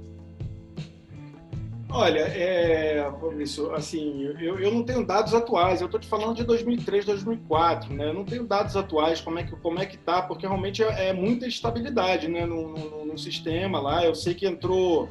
[1.91, 6.43] Olha, é, Fabrício, assim, eu, eu não tenho dados atuais, eu estou te falando de
[6.43, 8.10] 2003, 2004, né?
[8.10, 11.08] Eu não tenho dados atuais, como é que, como é que tá, porque realmente é,
[11.08, 14.06] é muita estabilidade, né, no, no, no, sistema lá.
[14.06, 15.10] Eu sei que entrou,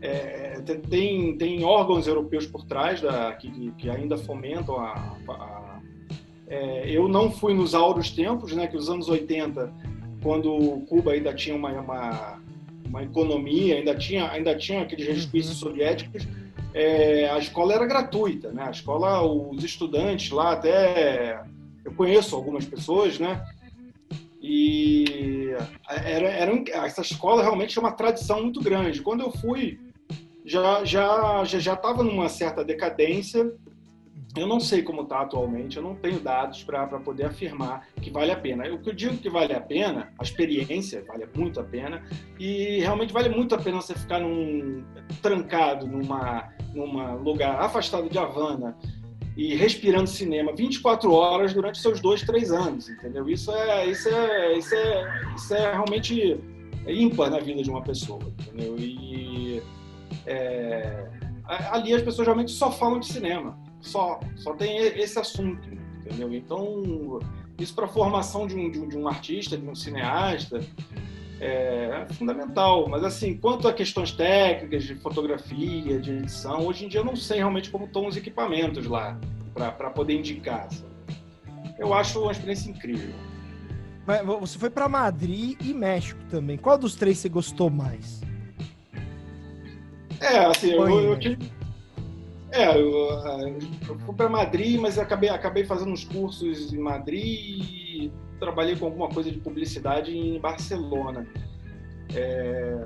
[0.00, 5.16] é, tem, tem órgãos europeus por trás da, que, que ainda fomentam a...
[5.28, 5.80] a
[6.46, 9.72] é, eu não fui nos auros tempos, né, que os anos 80,
[10.22, 12.41] quando Cuba ainda tinha uma, uma
[12.92, 15.70] uma economia, ainda tinha, ainda tinha aqueles resquícios uhum.
[15.70, 16.28] soviéticos,
[16.74, 18.64] é, a escola era gratuita, né?
[18.64, 21.42] A escola, os estudantes lá até
[21.84, 23.42] eu conheço algumas pessoas, né?
[24.40, 25.54] E
[25.88, 29.00] era, era essa escola realmente tinha uma tradição muito grande.
[29.00, 29.80] Quando eu fui,
[30.44, 33.52] já já já já estava numa certa decadência
[34.34, 38.30] eu não sei como está atualmente, eu não tenho dados para poder afirmar que vale
[38.30, 38.66] a pena.
[38.72, 42.02] O que eu digo que vale a pena, a experiência vale muito a pena,
[42.38, 44.82] e realmente vale muito a pena você ficar num,
[45.20, 48.76] trancado numa, numa lugar afastado de Havana
[49.36, 53.28] e respirando cinema 24 horas durante seus dois, três anos, entendeu?
[53.28, 56.40] Isso é, isso é, isso é, isso é realmente
[56.86, 58.76] ímpar na vida de uma pessoa, entendeu?
[58.78, 59.62] E
[60.26, 61.06] é,
[61.70, 65.68] ali as pessoas realmente só falam de cinema só, só tem esse assunto,
[65.98, 66.32] entendeu?
[66.32, 67.20] Então,
[67.58, 70.60] isso para a formação de um, de um, de, um, artista, de um cineasta,
[71.40, 72.88] é, fundamental.
[72.88, 77.16] Mas, assim, quanto a questões técnicas de fotografia, de edição, hoje em dia eu não
[77.16, 79.18] sei realmente como estão os equipamentos lá
[79.52, 80.68] para poder indicar.
[80.72, 80.92] Sabe?
[81.78, 83.12] Eu acho uma experiência incrível.
[84.06, 86.56] Mas você foi para Madrid e México também.
[86.56, 88.20] Qual dos três você gostou mais?
[90.20, 91.38] É, assim, eu, eu, tive,
[92.52, 92.84] é, eu,
[93.88, 98.86] eu fui para Madrid, mas acabei, acabei fazendo uns cursos em Madrid e trabalhei com
[98.86, 101.26] alguma coisa de publicidade em Barcelona.
[102.14, 102.84] É...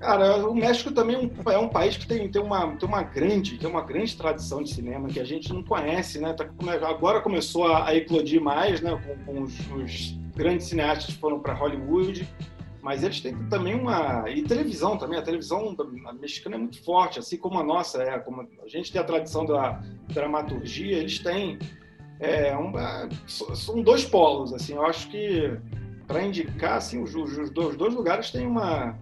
[0.00, 3.04] Cara, o México também é um, é um, país que tem, tem, uma, tem, uma
[3.04, 6.32] grande, tem uma grande tradição de cinema que a gente não conhece, né?
[6.32, 6.44] Tá,
[6.88, 9.00] agora começou a, a eclodir mais, né?
[9.06, 12.26] Com, com os, os, grandes cineastas que foram para Hollywood
[12.82, 15.74] mas eles têm também uma e televisão também a televisão
[16.20, 19.46] mexicana é muito forte assim como a nossa é como a gente tem a tradição
[19.46, 21.60] da dramaturgia eles têm
[22.18, 25.56] é, um, é, são dois polos assim eu acho que
[26.08, 28.98] para indicar assim os, os, dois, os dois lugares têm uma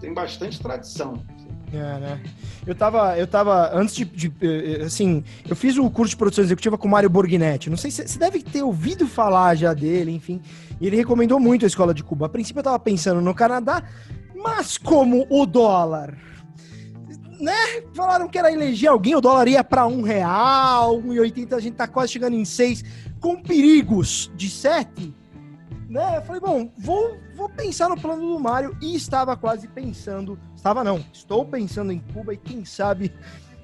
[0.00, 1.14] tem bastante tradição
[1.72, 2.20] é, né?
[2.66, 6.44] Eu tava, eu tava, antes de, de, eh, assim, eu fiz o curso de produção
[6.44, 7.70] executiva com o Mário Borghinetti.
[7.70, 10.40] Não sei se você deve ter ouvido falar já dele, enfim.
[10.80, 12.26] E ele recomendou muito a escola de Cuba.
[12.26, 13.82] A princípio eu tava pensando no Canadá,
[14.34, 16.16] mas como o dólar,
[17.40, 17.82] né?
[17.94, 21.60] Falaram que era eleger alguém, o dólar ia para um real, um e oitenta, a
[21.60, 22.84] gente tá quase chegando em seis,
[23.20, 25.14] com perigos de sete
[25.88, 26.18] né?
[26.18, 30.84] Eu falei, bom, vou, vou pensar no plano do Mário e estava quase pensando, estava
[30.84, 33.12] não, estou pensando em Cuba e quem sabe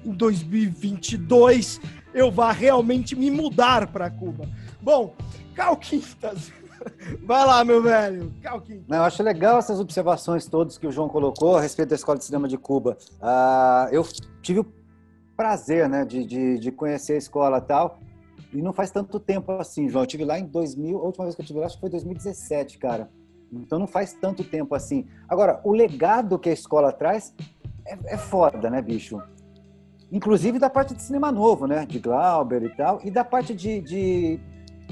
[0.03, 1.79] em 2022
[2.13, 4.49] eu vá realmente me mudar para Cuba.
[4.81, 5.15] Bom,
[5.53, 6.51] Calquintas,
[7.23, 8.87] vai lá, meu velho, Calquintas.
[8.87, 12.17] Não, eu acho legal essas observações todas que o João colocou a respeito da Escola
[12.17, 12.97] de Cinema de Cuba.
[13.21, 14.07] Uh, eu
[14.41, 14.67] tive o
[15.37, 17.99] prazer, né, de, de, de conhecer a escola tal,
[18.55, 20.03] e não faz tanto tempo assim, João.
[20.03, 21.89] Eu tive lá em 2000, a última vez que eu tive lá acho que foi
[21.89, 23.09] 2017, cara.
[23.51, 25.07] Então não faz tanto tempo assim.
[25.27, 27.33] Agora, o legado que a escola traz
[27.85, 29.21] é, é foda, né, bicho?
[30.11, 31.85] Inclusive da parte de cinema novo, né?
[31.85, 32.99] De Glauber e tal.
[33.03, 34.39] E da parte de, de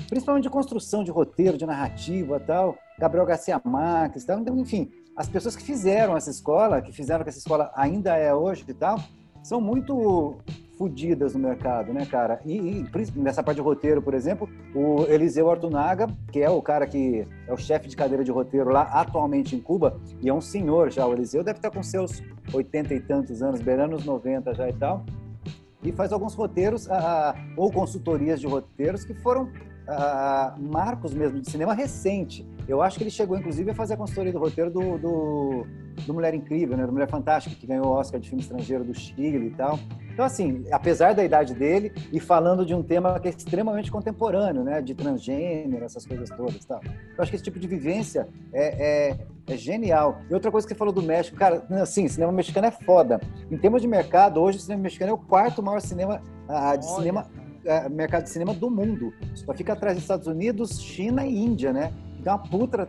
[0.09, 2.77] principalmente de construção de roteiro, de narrativa tal.
[2.99, 4.39] Gabriel Garcia Marques tal.
[4.39, 8.33] Então, enfim, as pessoas que fizeram essa escola, que fizeram que essa escola ainda é
[8.33, 8.99] hoje e tal,
[9.43, 10.37] são muito
[10.77, 12.39] fodidas no mercado, né, cara?
[12.45, 16.87] E, e, nessa parte de roteiro, por exemplo, o Eliseu Artunaga, que é o cara
[16.87, 20.41] que é o chefe de cadeira de roteiro lá atualmente em Cuba, e é um
[20.41, 21.05] senhor já.
[21.05, 24.73] O Eliseu deve estar com seus 80 e tantos anos, beirando os 90 já e
[24.73, 25.05] tal.
[25.83, 29.51] E faz alguns roteiros, ah, ou consultorias de roteiros que foram
[29.87, 32.47] ah, marcos mesmo de cinema recente.
[32.67, 35.67] Eu acho que ele chegou, inclusive, a fazer a consultoria do roteiro do, do,
[36.05, 36.85] do Mulher Incrível, né?
[36.85, 39.77] Do Mulher Fantástica, que ganhou o Oscar de filme estrangeiro do Chile e tal.
[40.13, 44.63] Então, assim, apesar da idade dele, e falando de um tema que é extremamente contemporâneo,
[44.63, 44.81] né?
[44.81, 46.79] De transgênero, essas coisas todas tal.
[46.85, 49.17] Eu acho que esse tipo de vivência é, é,
[49.47, 50.19] é genial.
[50.29, 53.19] E outra coisa que você falou do México, cara, assim, cinema mexicano é foda.
[53.51, 56.85] Em termos de mercado, hoje o cinema mexicano é o quarto maior cinema uh, de
[56.85, 56.95] Olha.
[56.95, 57.42] cinema uh,
[57.91, 59.13] mercado de cinema do mundo.
[59.33, 61.93] Só fica atrás dos Estados Unidos, China e Índia, né?
[62.23, 62.87] Tem uma puta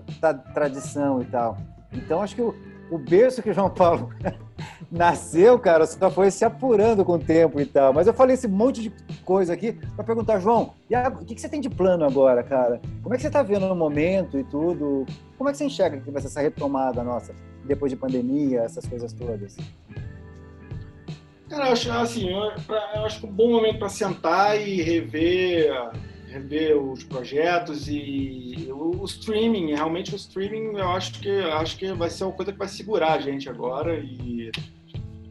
[0.54, 1.58] tradição e tal.
[1.92, 2.54] Então, acho que o,
[2.90, 4.10] o berço que João Paulo
[4.90, 7.92] nasceu, cara, só foi se apurando com o tempo e tal.
[7.92, 8.92] Mas eu falei esse monte de
[9.24, 12.80] coisa aqui para perguntar, João, a, o que, que, você tem de plano agora, cara?
[13.02, 15.06] Como é que você está vendo no momento e tudo?
[15.36, 17.34] Como é que você enxerga que vai ser essa retomada nossa,
[17.64, 19.56] depois de pandemia, essas coisas todas?
[21.54, 22.52] Cara, eu acho assim, eu,
[22.96, 25.72] eu acho que um bom momento para sentar e rever
[26.26, 31.92] rever os projetos e o, o, streaming, realmente o streaming eu acho que acho que
[31.92, 34.50] vai ser uma coisa que vai segurar a gente agora e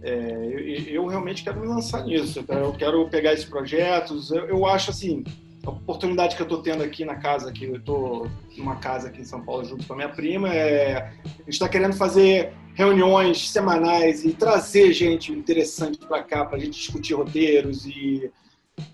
[0.02, 2.44] é, eu, eu, realmente quero me lançar nisso.
[2.48, 4.32] Eu quero pegar esses projetos.
[4.32, 5.26] Eu, eu acho assim,
[5.66, 9.22] a oportunidade que eu estou tendo aqui na casa, que eu estou numa casa aqui
[9.22, 13.50] em São Paulo junto com a minha prima, é, a gente está querendo fazer reuniões
[13.50, 18.32] semanais e trazer gente interessante para cá para a gente discutir roteiros e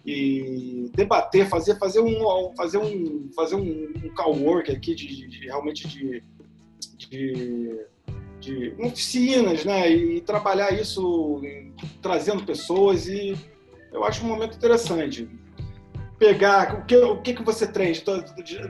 [0.05, 5.45] e debater, fazer, fazer um fazer um fazer um, um call work aqui de, de
[5.45, 6.23] realmente de,
[6.97, 7.85] de,
[8.39, 9.89] de, oficinas, né?
[9.89, 11.41] E trabalhar isso
[12.01, 13.37] trazendo pessoas e
[13.91, 15.29] eu acho um momento interessante.
[16.17, 18.03] Pegar o que o que, que você traz,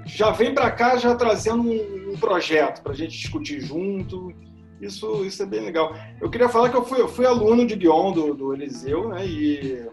[0.05, 4.31] já vem para cá já trazendo um, um projeto para a gente discutir junto.
[4.81, 5.93] Isso, isso é bem legal.
[6.21, 9.25] Eu queria falar que eu fui, eu fui aluno de guion do, do Eliseu, né?
[9.25, 9.85] E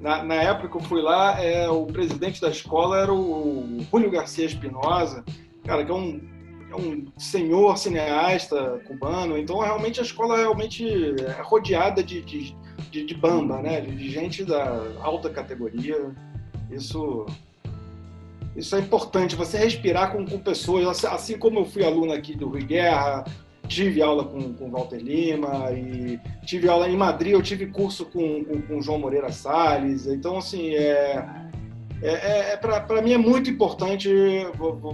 [0.00, 4.10] na, na, época que eu fui lá, é, o presidente da escola era o Júlio
[4.10, 5.24] Garcia Espinosa,
[5.64, 6.20] cara, que é um,
[6.70, 9.38] é um senhor cineasta cubano.
[9.38, 12.54] Então, realmente, a escola realmente é rodeada de, de,
[12.90, 13.80] de, de bamba, né?
[13.80, 16.14] De, gente da alta categoria.
[16.70, 17.24] Isso
[18.56, 22.48] isso é importante, você respirar com, com pessoas, assim como eu fui aluno aqui do
[22.48, 23.24] Rui Guerra,
[23.68, 28.44] tive aula com, com Walter Lima e tive aula em Madrid, eu tive curso com,
[28.44, 30.06] com, João Moreira Salles.
[30.06, 31.24] Então, assim, é,
[32.02, 34.08] é, é, é para mim é muito importante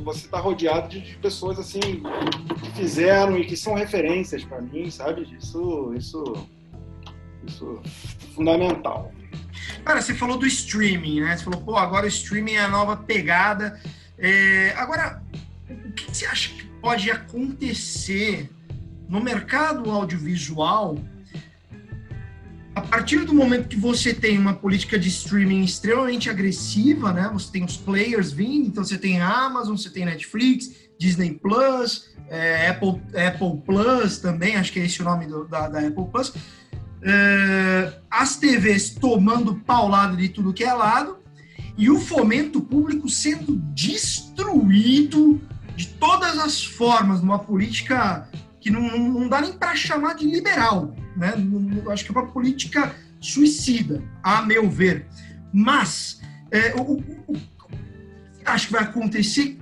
[0.05, 4.61] você estar tá rodeado de, de, pessoas assim que fizeram e que são referências para
[4.61, 5.27] mim, sabe?
[5.39, 6.49] Isso, isso,
[7.47, 7.89] isso é
[8.35, 9.13] fundamental.
[9.85, 11.37] Cara, você falou do streaming, né?
[11.37, 13.81] Você falou, pô, agora o streaming é a nova pegada.
[14.19, 15.23] É, agora,
[15.69, 18.51] o que você acha que pode acontecer
[19.11, 20.97] no mercado audiovisual,
[22.73, 27.29] a partir do momento que você tem uma política de streaming extremamente agressiva, né?
[27.33, 32.69] Você tem os players vindo, então você tem Amazon, você tem Netflix, Disney Plus, é,
[32.69, 36.33] Apple, Apple Plus também, acho que é esse o nome do, da, da, Apple Plus.
[37.03, 41.19] É, as TVs tomando paulada de tudo que é lado
[41.77, 45.41] e o fomento público sendo destruído
[45.75, 48.29] de todas as formas, numa política
[48.61, 51.35] que não, não dá nem para chamar de liberal, né?
[51.91, 55.07] acho que é uma política suicida, a meu ver.
[55.53, 56.21] Mas
[56.51, 57.37] é, o, o,
[58.45, 59.59] acho que vai acontecer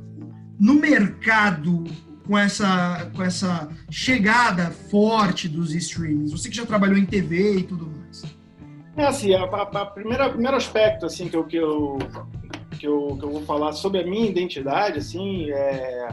[0.58, 1.84] no mercado
[2.26, 6.32] com essa, com essa chegada forte dos streamings?
[6.32, 8.24] Você que já trabalhou em TV e tudo mais.
[8.96, 11.98] É assim, a, a, a primeira, primeiro aspecto assim que eu, que eu
[12.78, 16.08] que eu, que eu vou falar sobre a minha identidade, assim, é,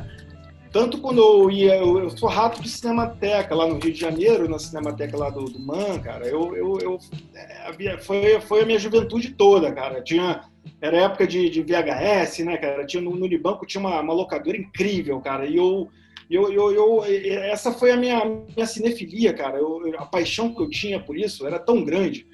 [0.76, 4.50] tanto quando eu ia, eu, eu, sou rato de Cinemateca lá no Rio de Janeiro,
[4.50, 7.00] na Cinemateca lá do, do Man, cara, eu, eu, eu
[7.34, 10.42] é, foi, foi a minha juventude toda, cara, tinha,
[10.82, 15.22] era época de, de VHS, né, cara, tinha no, Unibanco tinha uma, uma locadora incrível,
[15.22, 15.88] cara, e eu,
[16.30, 20.70] eu, eu, eu, essa foi a minha, minha cinefilia, cara, eu, a paixão que eu
[20.70, 22.28] tinha por isso era tão grande,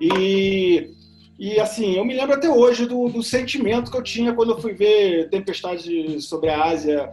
[0.00, 0.88] e
[1.36, 4.60] e assim, eu me lembro até hoje do, do sentimento que eu tinha quando eu
[4.60, 7.10] fui ver Tempestade sobre a Ásia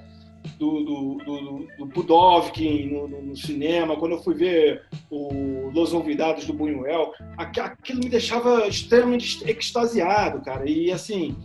[0.58, 5.94] do, do, do, do Pudovkin no, no, no, cinema, quando eu fui ver o Los
[5.94, 10.70] Olvidados do Buñuel, aquilo me deixava extremamente extasiado, cara.
[10.70, 11.36] E assim,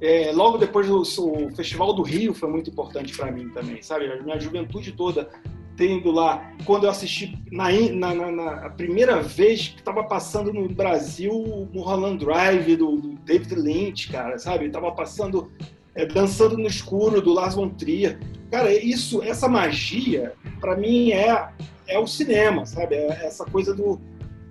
[0.00, 4.06] é, logo depois o Festival do Rio foi muito importante para mim também, sabe?
[4.06, 5.30] A minha juventude toda
[5.76, 10.68] tendo lá, quando eu assisti na, na, na, na primeira vez que estava passando no
[10.68, 14.70] Brasil o Mulholland Drive do, do, David Lynch, cara, sabe?
[14.70, 15.50] Tava passando
[15.96, 18.18] é, Dançando no Escuro do Lars von Trier.
[18.50, 21.48] Cara, isso, essa magia, para mim é
[21.88, 22.96] é o cinema, sabe?
[22.96, 24.00] É essa coisa do,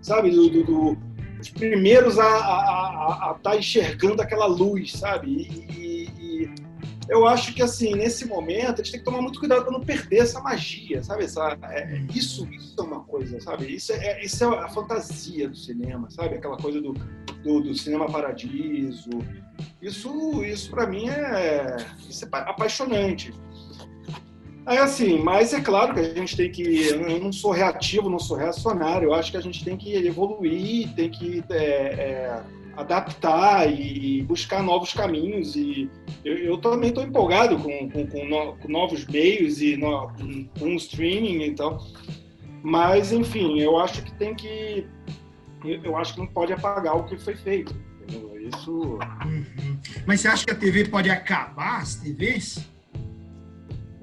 [0.01, 0.97] sabe, do, do, do
[1.39, 5.29] os primeiros a estar tá enxergando aquela luz, sabe?
[5.29, 5.84] E,
[7.07, 9.81] eu acho que assim nesse momento a gente tem que tomar muito cuidado para não
[9.81, 11.25] perder essa magia, sabe?
[11.25, 13.73] Essa, é, isso, isso é uma coisa, sabe?
[13.73, 16.35] Isso é, isso é a fantasia do cinema, sabe?
[16.35, 16.93] Aquela coisa do,
[17.43, 19.09] do, do cinema paradiso.
[19.81, 21.77] Isso, isso para mim é,
[22.09, 23.33] isso é apaixonante.
[24.67, 26.87] É assim, mas é claro que a gente tem que.
[26.87, 29.09] Eu não sou reativo, não sou reacionário.
[29.09, 32.43] Eu acho que a gente tem que evoluir, tem que é, é,
[32.75, 35.55] adaptar e buscar novos caminhos.
[35.55, 35.89] E
[36.23, 40.09] eu, eu também estou empolgado com, com, com, no, com, novos meios e no,
[40.59, 41.79] com, o streaming, então.
[42.61, 44.87] Mas, enfim, eu acho que tem que.
[45.63, 47.75] Eu acho que não pode apagar o que foi feito.
[48.01, 48.39] Entendeu?
[48.39, 48.71] Isso.
[48.71, 49.79] Uhum.
[50.05, 52.63] Mas você acha que a TV pode acabar as TVs?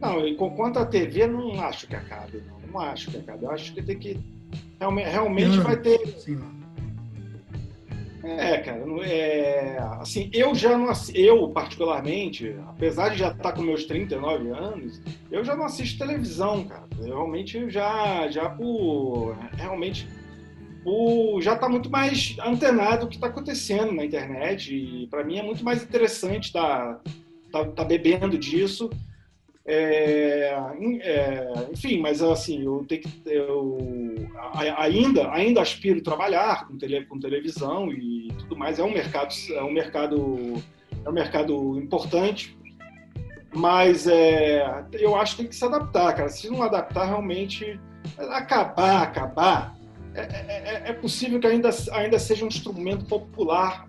[0.01, 2.61] Não, e quanto à TV, não acho que acabe, não.
[2.73, 3.45] Não acho que acabe.
[3.45, 4.19] Eu acho que tem que.
[4.81, 6.07] Realmente, realmente vai ter.
[6.19, 6.62] Sim.
[8.25, 13.85] É, cara, é, assim, eu já não eu particularmente, apesar de já estar com meus
[13.85, 16.85] 39 anos, eu já não assisto televisão, cara.
[16.99, 20.07] Eu realmente já já por realmente
[20.85, 25.39] por já tá muito mais antenado o que está acontecendo na internet e para mim
[25.39, 27.01] é muito mais interessante estar
[27.51, 28.89] tá, tá, tá bebendo disso
[29.65, 30.55] é,
[31.03, 34.12] é, enfim, mas assim, eu tenho que, eu
[34.77, 38.79] ainda, ainda aspiro trabalhar com, tele, com televisão e tudo mais.
[38.79, 40.62] É um mercado, é um mercado,
[41.05, 42.57] é um mercado importante,
[43.55, 46.29] mas é, eu acho que tem que se adaptar, cara.
[46.29, 47.79] Se não adaptar, realmente
[48.18, 49.77] acabar, acabar,
[50.14, 53.88] é, é, é possível que ainda, ainda seja um instrumento popular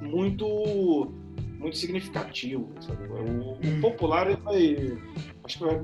[0.00, 1.12] muito
[1.58, 2.68] muito significativo.
[2.88, 3.80] O, o, hum.
[3.80, 4.98] popular vai,
[5.44, 5.80] acho que vai,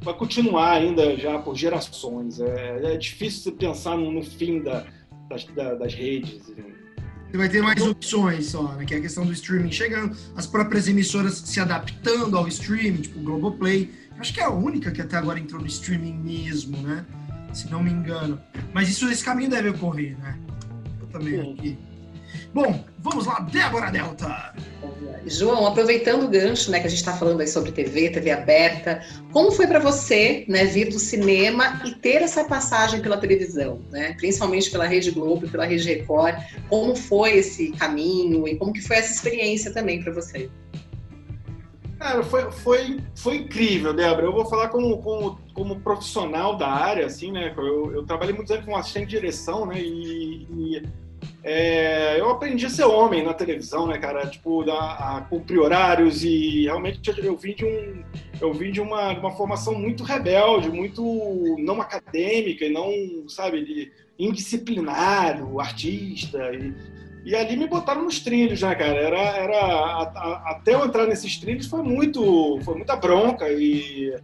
[0.00, 2.40] vai, continuar ainda já por gerações.
[2.40, 4.86] É, é difícil pensar no, no fim da,
[5.28, 6.40] das, da, das redes.
[7.30, 8.84] Você vai ter mais opções só, né?
[8.84, 13.20] Que é a questão do streaming chegando, as próprias emissoras se adaptando ao streaming, tipo
[13.20, 13.90] o Globoplay.
[14.18, 17.06] Acho que é a única que até agora entrou no streaming mesmo, né?
[17.52, 18.40] Se não me engano.
[18.72, 20.38] Mas isso, esse caminho deve ocorrer, né?
[21.00, 21.52] Eu também Sim.
[21.52, 21.78] aqui.
[22.52, 24.54] Bom, vamos lá, Débora Delta.
[25.26, 29.04] João, aproveitando o gancho, né, que a gente está falando aí sobre TV, TV aberta,
[29.32, 34.14] como foi para você, né, vir do cinema e ter essa passagem pela televisão, né,
[34.14, 36.36] principalmente pela Rede Globo, pela Rede Record,
[36.68, 40.50] como foi esse caminho e como que foi essa experiência também para você?
[42.00, 44.24] Cara, foi, foi, foi incrível, Débora.
[44.24, 47.52] Eu vou falar como, como, como profissional da área, assim, né?
[47.54, 49.78] Eu, eu trabalhei muitos anos como assistente de direção, né?
[49.78, 50.82] E, e
[51.42, 54.26] é, eu aprendi a ser homem na televisão, né, cara?
[54.26, 58.02] Tipo, a, a cumprir horários e realmente eu vim de um,
[58.40, 63.92] eu vim de uma, uma formação muito rebelde, muito não acadêmica e não, sabe, de
[64.18, 66.74] indisciplinário, artista e,
[67.24, 68.98] e ali me botaram nos trilhos, né, cara?
[68.98, 74.14] Era, era a, a, até eu entrar nesses trilhos foi muito, foi muita bronca e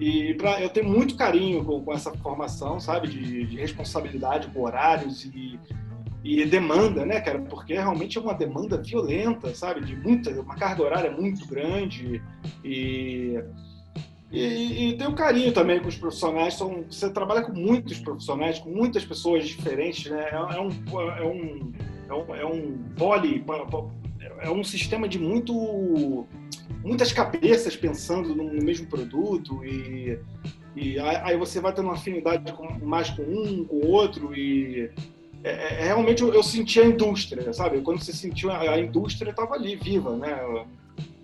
[0.00, 4.62] e pra, eu tenho muito carinho com, com essa formação, sabe, de, de responsabilidade com
[4.62, 5.58] horários e
[6.24, 7.40] e demanda, né, cara?
[7.40, 9.84] Porque realmente é uma demanda violenta, sabe?
[9.84, 12.22] De muita, uma carga horária muito grande
[12.64, 13.42] e
[14.30, 16.54] e, e tem um carinho também com os profissionais.
[16.54, 20.30] São, você trabalha com muitos profissionais, com muitas pessoas diferentes, né?
[20.30, 21.72] É, é um é um
[22.08, 23.44] é um, é um poli,
[24.40, 26.26] é um sistema de muito
[26.82, 30.18] muitas cabeças pensando no mesmo produto e
[30.74, 32.44] e aí você vai tendo uma afinidade
[32.82, 34.90] mais com um, com o outro e
[35.44, 37.80] é, é, é, realmente eu, eu senti a indústria, sabe?
[37.80, 40.38] Quando você sentiu a, a indústria estava ali, viva, né?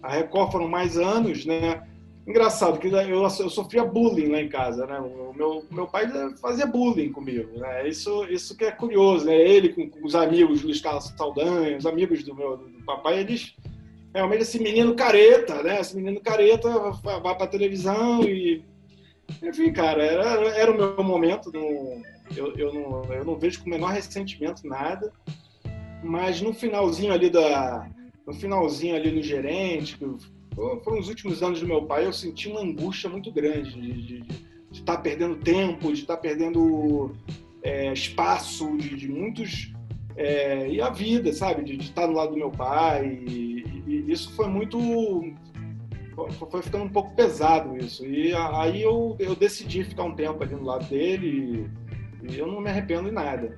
[0.02, 1.82] A Record foram mais anos, né?
[2.26, 4.98] Engraçado que eu, eu sofria bullying lá em casa, né?
[5.00, 6.06] O meu, meu pai
[6.40, 7.88] fazia bullying comigo, né?
[7.88, 9.34] Isso, isso que é curioso, né?
[9.34, 13.54] Ele com, com os amigos Luiz Carlos Saldanha, os amigos do meu do papai, eles
[14.12, 15.80] realmente esse menino careta, né?
[15.80, 16.68] Esse menino careta
[17.02, 18.64] vai, para televisão e
[19.42, 22.02] enfim, cara, era, era o meu momento no
[22.36, 25.12] eu, eu, não, eu não vejo com o menor ressentimento nada,
[26.02, 27.88] mas no finalzinho ali da,
[28.26, 29.98] no finalzinho ali no gerente,
[30.84, 34.24] foram os últimos anos do meu pai, eu senti uma angústia muito grande de
[34.72, 37.14] estar tá perdendo tempo, de estar tá perdendo
[37.62, 39.72] é, espaço, de, de muitos
[40.16, 43.06] é, e a vida, sabe, de, de, estar tá do lado do meu pai.
[43.26, 44.78] E, e isso foi muito
[46.50, 48.04] foi ficando um pouco pesado isso.
[48.04, 51.68] E aí eu, eu decidi ficar um tempo ali do lado dele
[52.22, 53.56] e, e eu não me arrependo em nada.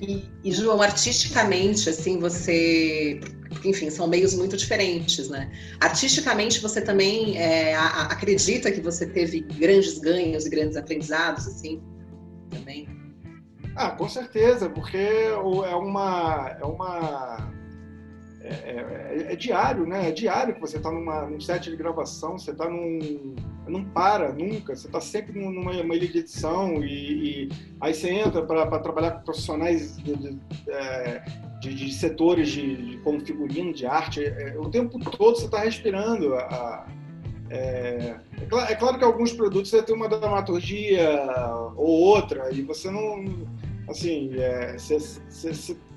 [0.00, 3.20] E, e, João, artisticamente, assim, você.
[3.64, 5.50] Enfim, são meios muito diferentes, né?
[5.78, 11.82] Artisticamente, você também é, a, acredita que você teve grandes ganhos e grandes aprendizados, assim,
[12.48, 12.88] também?
[13.76, 16.56] Ah, com certeza, porque é uma.
[16.58, 17.59] É uma
[18.50, 20.08] é, é, é, diário, né?
[20.08, 23.34] É diário que você está num set de gravação, você está num.
[23.68, 27.48] não para nunca, você está sempre numa ilha de edição e, e
[27.80, 30.38] aí você entra para trabalhar com profissionais de, de,
[30.68, 31.22] é,
[31.60, 34.24] de, de setores de, como figurino, de arte.
[34.24, 36.34] É, o tempo todo você está respirando.
[36.34, 36.88] A,
[37.50, 41.20] é, é, claro, é, claro, que alguns produtos você tem uma dramaturgia
[41.76, 43.48] ou outra e você não.
[43.88, 44.32] Assim,
[44.76, 45.89] você, você é,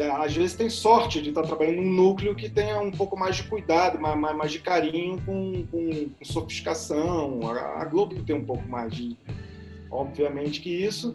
[0.00, 3.44] às vezes tem sorte de estar trabalhando num núcleo que tenha um pouco mais de
[3.44, 7.40] cuidado, mais, mais de carinho com, com, com sofisticação.
[7.42, 9.16] A, a, Globo tem um pouco mais de,
[9.90, 11.14] obviamente, que isso.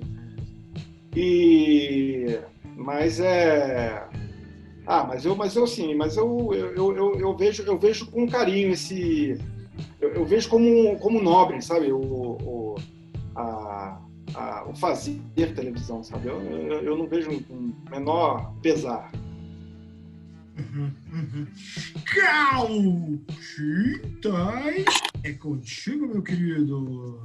[1.16, 2.40] E
[2.76, 4.06] mas é
[4.86, 8.30] ah, mas eu, mas eu sim, mas eu, eu, eu, eu vejo eu vejo com
[8.30, 9.38] carinho esse
[10.00, 11.92] eu, eu vejo como como nobre, sabe?
[11.92, 12.76] O, o
[13.36, 14.00] a,
[14.38, 15.20] a, o fazer
[15.56, 16.28] televisão, sabe?
[16.28, 19.12] Eu, eu, eu, não vejo um menor pesar.
[20.58, 21.48] Uhum, uhum.
[25.24, 27.20] É contigo, meu querido.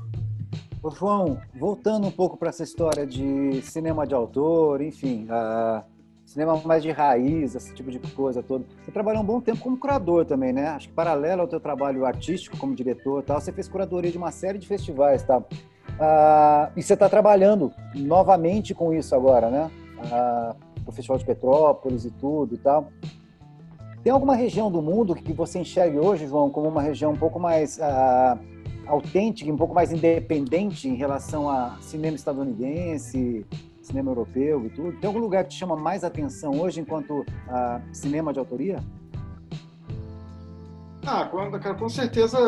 [0.83, 5.83] Ô, João, voltando um pouco para essa história de cinema de autor, enfim, uh,
[6.25, 8.65] cinema mais de raiz, esse tipo de coisa toda.
[8.83, 10.69] Você trabalhou um bom tempo como curador também, né?
[10.69, 14.31] Acho que paralelo ao teu trabalho artístico como diretor, tal, você fez curadoria de uma
[14.31, 15.43] série de festivais, tá?
[15.99, 19.71] Ah, e você está trabalhando novamente com isso agora, né?
[20.11, 20.55] Ah,
[20.87, 22.89] o Festival de Petrópolis e tudo e tal.
[24.03, 27.39] Tem alguma região do mundo que você enxergue hoje, João, como uma região um pouco
[27.39, 28.37] mais ah,
[28.87, 33.47] autêntica, um pouco mais independente em relação a cinema estadunidense,
[33.81, 34.99] cinema europeu e tudo?
[34.99, 38.81] Tem algum lugar que te chama mais atenção hoje enquanto ah, cinema de autoria?
[41.05, 42.39] Ah, com, com certeza,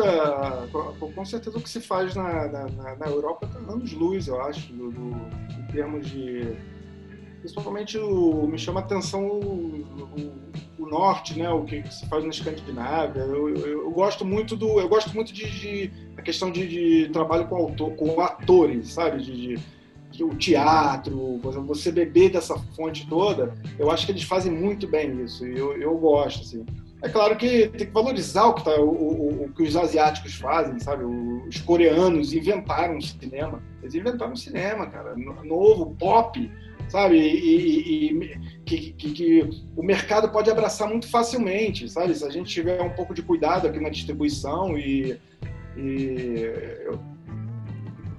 [0.71, 4.41] com, com, certeza o que se faz na, na, na Europa está anos luz, eu
[4.41, 5.11] acho, do, do,
[5.59, 6.55] em termos de.
[7.41, 9.83] Principalmente o, me chama a atenção o,
[10.79, 11.49] o, o, norte, né?
[11.49, 13.21] O que se faz na Escandinávia.
[13.21, 17.09] Eu, eu, eu gosto muito do, eu gosto muito de, de a questão de, de,
[17.11, 19.21] trabalho com autor, com atores, sabe?
[19.21, 19.59] de,
[20.11, 25.21] de o teatro, você beber dessa fonte toda, eu acho que eles fazem muito bem
[25.21, 26.65] isso, e eu, eu gosto, assim.
[27.05, 30.33] É claro que tem que valorizar o que, tá, o, o, o que os asiáticos
[30.33, 31.03] fazem, sabe?
[31.03, 33.61] Os coreanos inventaram o cinema.
[33.79, 35.15] Eles inventaram o cinema, cara.
[35.43, 36.51] Novo, pop,
[36.89, 37.19] sabe?
[37.19, 42.15] E, e, e que, que, que, o mercado pode abraçar muito facilmente, sabe?
[42.15, 45.19] Se a gente tiver um pouco de cuidado aqui na distribuição e.
[45.77, 46.41] e
[46.85, 46.99] eu,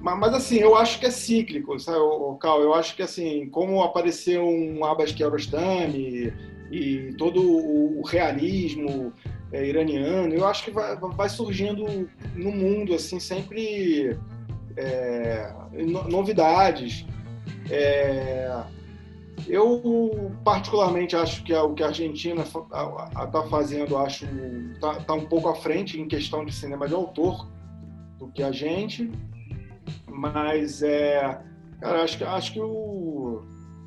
[0.01, 1.99] mas assim, eu acho que é cíclico, sabe,
[2.41, 2.63] Cal?
[2.63, 6.33] Eu acho que assim, como apareceu um Abbas Kiarostami,
[6.71, 9.13] e todo o, realismo
[9.53, 14.17] é, iraniano, eu acho que vai, vai, surgindo no mundo assim sempre
[14.77, 15.53] é,
[16.09, 17.07] novidades.
[17.71, 18.63] É,
[19.49, 24.27] eu particularmente acho que o que a Argentina está fazendo, acho
[24.75, 27.49] está tá um pouco à frente em questão de cinema de autor
[28.19, 29.11] do que a gente,
[30.09, 31.39] mas é,
[31.81, 33.45] cara, acho que acho que o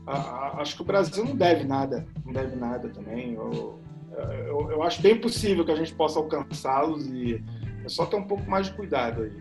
[0.10, 3.34] acho que o Brasil não deve nada, não deve nada também.
[3.34, 3.80] Eu,
[4.12, 7.44] eu, eu acho bem possível que a gente possa alcançá-los e
[7.84, 9.32] é só ter um pouco mais de cuidado aí.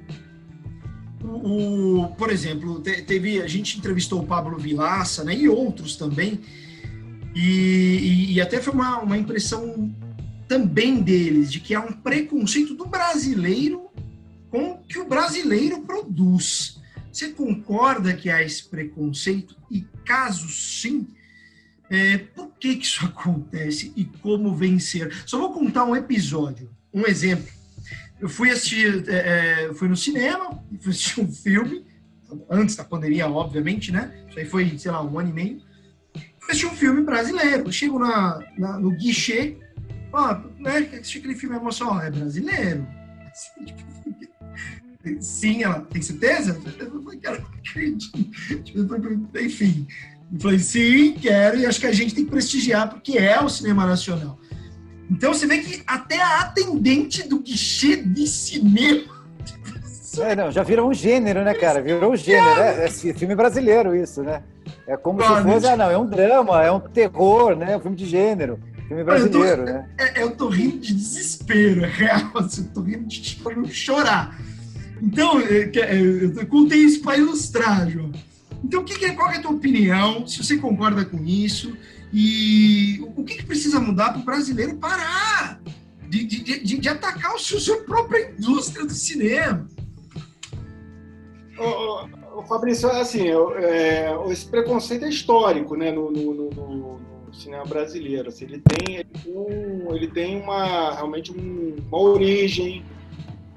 [1.25, 6.41] O, por exemplo, teve a gente entrevistou o Pablo Vilaça, né, e outros também,
[7.35, 9.93] e, e, e até foi uma, uma impressão
[10.47, 13.89] também deles de que há um preconceito do brasileiro
[14.51, 16.78] com o que o brasileiro produz.
[17.19, 19.57] Você concorda que há esse preconceito?
[19.69, 21.09] E caso sim,
[21.91, 25.13] é, por que, que isso acontece e como vencer?
[25.27, 27.53] Só vou contar um episódio, um exemplo.
[28.21, 31.85] Eu fui assistir, é, é fui no cinema, fui assistir um filme,
[32.49, 34.25] antes da pandemia, obviamente, né?
[34.29, 35.63] Isso aí foi, sei lá, um ano e meio.
[36.39, 37.65] Fui assistir um filme brasileiro.
[37.65, 39.57] Eu chego na, na, no guichê,
[40.13, 42.87] ó, né, assisti aquele filme, emocional, é brasileiro.
[45.21, 46.61] Sim, ela, tem certeza?
[46.79, 47.45] Eu falei, cara,
[49.41, 49.87] Enfim.
[50.33, 53.49] Eu falei, sim, quero, e acho que a gente tem que prestigiar, porque é o
[53.49, 54.39] cinema nacional.
[55.11, 59.19] Então você vê que até a atendente do guichê de cinema.
[60.21, 61.81] É, não, já virou um gênero, né, cara?
[61.81, 62.87] Virou um gênero, né?
[62.87, 64.43] É filme brasileiro, isso, né?
[64.85, 67.75] É como se fosse, ah, não, é um drama, é um terror, né?
[67.75, 68.59] É um filme de gênero.
[68.89, 69.89] Filme brasileiro, eu tô, né?
[69.99, 72.33] É, eu tô rindo de desespero, é real.
[72.35, 74.37] Assim, eu tô rindo de tipo, chorar.
[75.03, 78.11] Então, é, é, eu contei isso para ilustrar, João.
[78.63, 80.27] Então, o que, é, qual é a tua opinião?
[80.27, 81.77] Se você concorda com isso?
[82.13, 85.61] E o que, que precisa mudar para o brasileiro parar
[86.09, 89.69] de, de, de, de atacar a sua própria indústria do cinema?
[91.59, 97.65] O, o Fabrício, assim, é, esse preconceito é histórico, né, no, no, no, no cinema
[97.65, 98.29] brasileiro.
[98.29, 102.85] Assim, ele tem, um, ele tem uma realmente um, uma origem.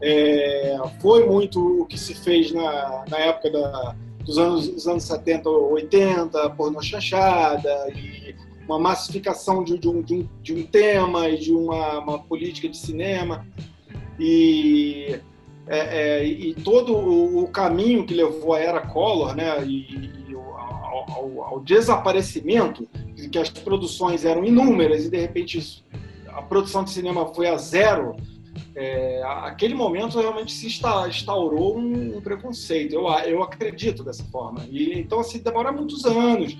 [0.02, 3.95] É, foi muito o que se fez na, na época da,
[4.26, 8.36] dos anos, dos anos 70, 80, pornô chanchada e
[8.66, 12.68] uma massificação de, de, um, de, um, de um tema e de uma, uma política
[12.68, 13.45] de cinema.
[14.20, 15.20] E
[15.68, 21.12] é, é, e todo o, caminho que levou a era Collor, né, e, e ao,
[21.12, 22.88] ao, ao, desaparecimento,
[23.32, 25.86] que as produções eram inúmeras e de repente
[26.28, 28.18] a produção de cinema foi a zero,
[28.76, 32.94] é, aquele momento realmente se instaurou um, um, preconceito.
[32.94, 34.66] Eu, eu acredito dessa forma.
[34.70, 36.58] E então assim demora muitos anos.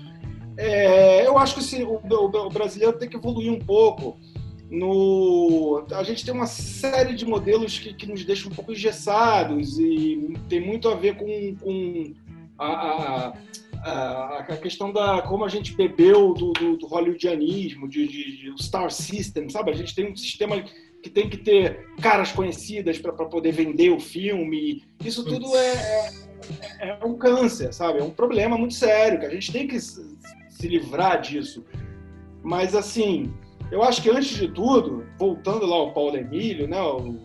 [0.56, 4.18] É, eu acho que assim, o, o, o brasileiro tem que evoluir um pouco
[4.70, 9.78] no a gente tem uma série de modelos que, que nos deixam um pouco engessados
[9.78, 12.14] e tem muito a ver com, com
[12.58, 13.34] a,
[13.82, 18.62] a, a, questão da como a gente bebeu do, do, do hollywoodianismo, de, de, de,
[18.62, 19.70] star system, sabe?
[19.70, 20.64] A gente tem um sistema
[21.02, 24.84] que tem que ter caras conhecidas para poder vender o filme.
[25.04, 26.10] Isso tudo é,
[26.78, 27.98] é, é, um câncer, sabe?
[27.98, 30.16] É um problema muito sério que a gente tem que se,
[30.48, 31.64] se livrar disso.
[32.42, 33.34] Mas assim,
[33.70, 37.16] eu acho que antes de tudo, voltando lá ao Paulo Emílio, né, o,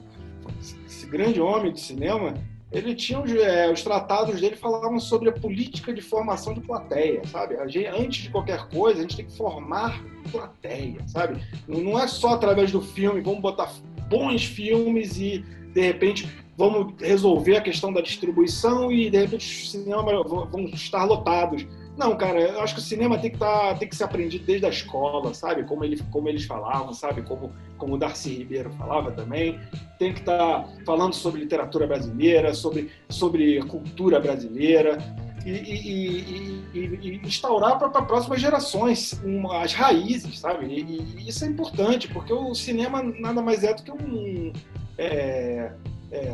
[0.87, 2.33] esse grande homem do cinema,
[2.71, 7.55] ele tinha é, os tratados dele falavam sobre a política de formação de plateia, sabe?
[7.69, 11.41] Gente, antes de qualquer coisa, a gente tem que formar plateia, sabe?
[11.67, 13.71] Não, não é só através do filme, vamos botar
[14.09, 15.39] bons filmes e
[15.73, 21.05] de repente vamos resolver a questão da distribuição e de repente os cinemas vão estar
[21.05, 21.65] lotados.
[21.97, 24.67] Não, cara, eu acho que o cinema tem que, tá, tem que ser aprendido desde
[24.67, 25.63] a escola, sabe?
[25.63, 27.23] Como, ele, como eles falavam, sabe?
[27.23, 29.59] Como, como o Darcy Ribeiro falava também.
[29.97, 34.99] Tem que estar tá falando sobre literatura brasileira, sobre, sobre cultura brasileira.
[35.43, 40.67] E, e, e, e instaurar para próximas gerações uma, as raízes, sabe?
[40.67, 44.53] E, isso é importante, porque o cinema nada mais é do que um.
[44.99, 45.71] É,
[46.11, 46.31] é,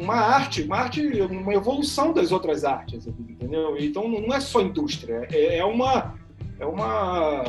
[0.00, 3.76] uma arte, uma arte, uma evolução das outras artes, entendeu?
[3.78, 6.14] Então não é só indústria, é, é uma,
[6.58, 7.42] é uma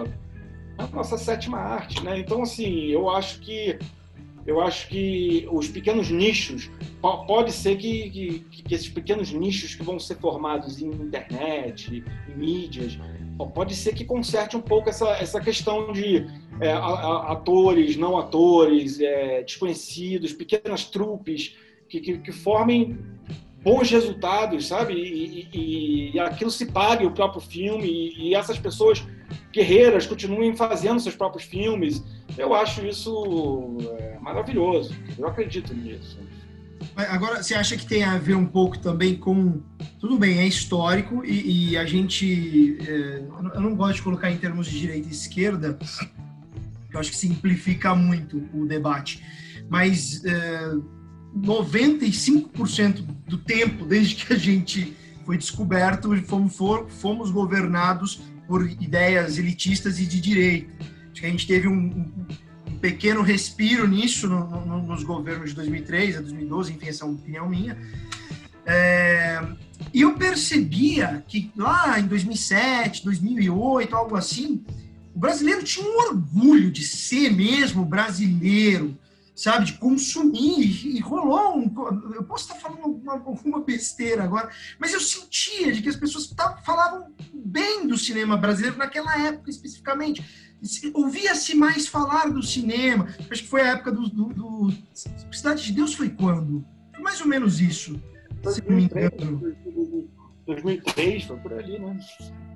[0.77, 2.19] a nossa sétima arte, né?
[2.19, 3.77] Então assim, eu acho que
[4.45, 6.69] eu acho que os pequenos nichos
[7.01, 12.37] pode ser que, que, que esses pequenos nichos que vão ser formados em internet, em
[12.37, 12.99] mídias,
[13.53, 16.27] pode ser que conserte um pouco essa, essa questão de
[16.59, 21.55] é, atores, não atores, é, desconhecidos, pequenas trupes
[21.89, 22.97] que, que, que, formem
[23.61, 24.93] bons resultados, sabe?
[24.93, 29.05] E, e, e, aquilo se pague o próprio filme e, e, essas pessoas
[29.51, 32.03] guerreiras continuem fazendo seus próprios filmes.
[32.37, 34.95] Eu acho isso é, maravilhoso.
[35.17, 36.19] Eu acredito nisso.
[36.95, 39.61] Agora, você acha que tem a ver um pouco também com.
[39.99, 42.77] Tudo bem, é histórico e, e a gente.
[42.81, 43.23] É,
[43.55, 45.77] eu não gosto de colocar em termos de direita e esquerda,
[46.93, 49.23] eu acho que simplifica muito o debate.
[49.69, 50.71] Mas é,
[51.35, 56.55] 95% do tempo, desde que a gente foi descoberto, fomos,
[56.89, 60.71] fomos governados por ideias elitistas e de direita.
[61.11, 62.27] Acho que a gente teve um, um
[62.83, 67.15] pequeno respiro nisso no, no, nos governos de 2003 a 2012, enfim, essa é uma
[67.15, 67.77] opinião minha.
[68.65, 69.41] É,
[69.93, 74.65] e eu percebia que lá em 2007, 2008, algo assim,
[75.15, 78.97] o brasileiro tinha um orgulho de ser mesmo brasileiro,
[79.33, 80.85] sabe, de consumir.
[80.85, 81.73] E rolou um.
[82.13, 86.35] Eu posso estar falando alguma, alguma besteira agora, mas eu sentia de que as pessoas
[86.65, 90.42] falavam bem do cinema brasileiro naquela época especificamente.
[90.93, 93.07] Ouvia-se mais falar do cinema.
[93.29, 94.73] Acho que foi a época do, do, do.
[95.31, 96.65] Cidade de Deus foi quando?
[96.93, 97.99] Foi mais ou menos isso.
[98.41, 100.07] 2003, se não me engano.
[100.45, 101.99] 2003, foi por ali, né?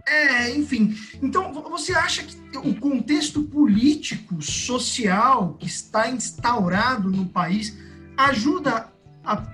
[0.07, 0.95] É, enfim.
[1.21, 7.77] Então, você acha que o contexto político, social que está instaurado no país
[8.15, 8.91] ajuda
[9.23, 9.53] a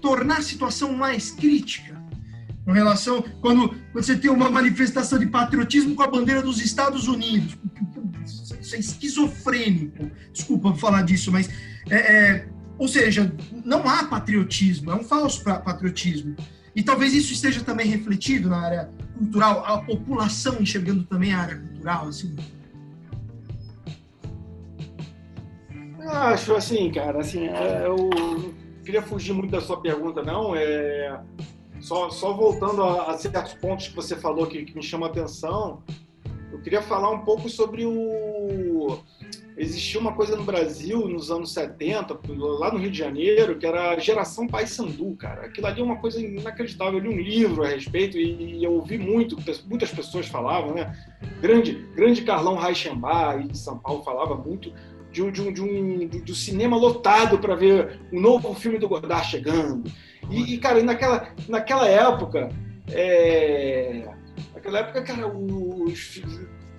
[0.00, 2.01] tornar a situação mais crítica?
[2.64, 3.22] Com relação.
[3.40, 7.56] Quando, quando você tem uma manifestação de patriotismo com a bandeira dos Estados Unidos.
[8.60, 10.10] Isso é esquizofrênico.
[10.32, 11.48] Desculpa falar disso, mas.
[11.90, 12.48] É, é,
[12.78, 13.32] ou seja,
[13.64, 16.34] não há patriotismo, é um falso patriotismo.
[16.74, 21.58] E talvez isso esteja também refletido na área cultural, a população enxergando também a área
[21.58, 22.34] cultural, assim.
[26.00, 28.54] Acho assim, cara, assim, é, eu não
[28.84, 30.56] queria fugir muito da sua pergunta, não.
[30.56, 31.20] É,
[31.82, 35.10] só, só voltando a, a certos pontos que você falou que, que me chamam a
[35.10, 35.82] atenção,
[36.52, 38.98] eu queria falar um pouco sobre o.
[39.56, 43.90] Existia uma coisa no Brasil nos anos 70, lá no Rio de Janeiro, que era
[43.90, 45.42] a geração Paysandu, cara.
[45.42, 46.98] Aquilo ali é uma coisa inacreditável.
[46.98, 50.96] Eu li um livro a respeito e eu ouvi muito, muitas pessoas falavam, né?
[51.40, 54.72] Grande, grande Carlão Reichenbach de São Paulo falava muito
[55.10, 58.78] de um, de um, de um do cinema lotado para ver o um novo filme
[58.78, 59.90] do Godard chegando.
[60.30, 62.48] E, e, cara, naquela, naquela época,
[62.90, 64.08] é,
[64.54, 66.22] naquela época, cara, os,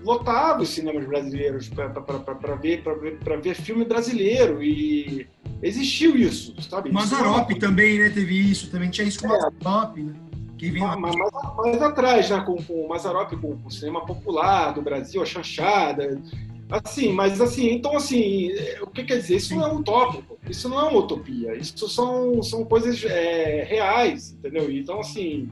[0.04, 5.28] lotava os cinemas brasileiros para ver, ver, ver filme brasileiro e
[5.62, 6.92] existiu isso, sabe?
[6.92, 8.10] Mazarop isso também, né?
[8.10, 9.40] Teve isso, também tinha isso com o é.
[9.40, 10.14] Mazarop, né?
[10.58, 11.16] Que vem mas, mas,
[11.58, 12.42] mas, atrás, né?
[12.46, 16.22] Com, com o Mazarop, com, com o cinema popular do Brasil, a chanchada.
[16.70, 18.50] Assim, mas assim, então assim,
[18.82, 19.36] o que quer dizer?
[19.36, 24.32] Isso não é utópico, isso não é uma utopia, isso são, são coisas é, reais,
[24.32, 24.72] entendeu?
[24.72, 25.50] Então, assim,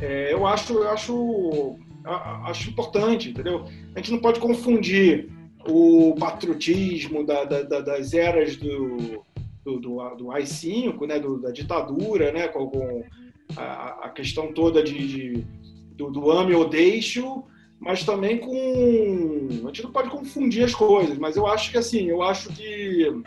[0.00, 1.76] é, eu acho, eu acho,
[2.44, 3.66] acho importante, entendeu?
[3.94, 5.28] A gente não pode confundir
[5.68, 9.24] o patriotismo da, da, da, das eras do,
[9.64, 13.04] do, do, do AI-5, né, do, da ditadura, né, com, com
[13.56, 15.46] a, a, questão toda de, de
[15.92, 17.44] do, do ame ou deixo,
[17.80, 19.48] mas também com.
[19.64, 23.22] A gente não pode confundir as coisas, mas eu acho que assim, eu acho que.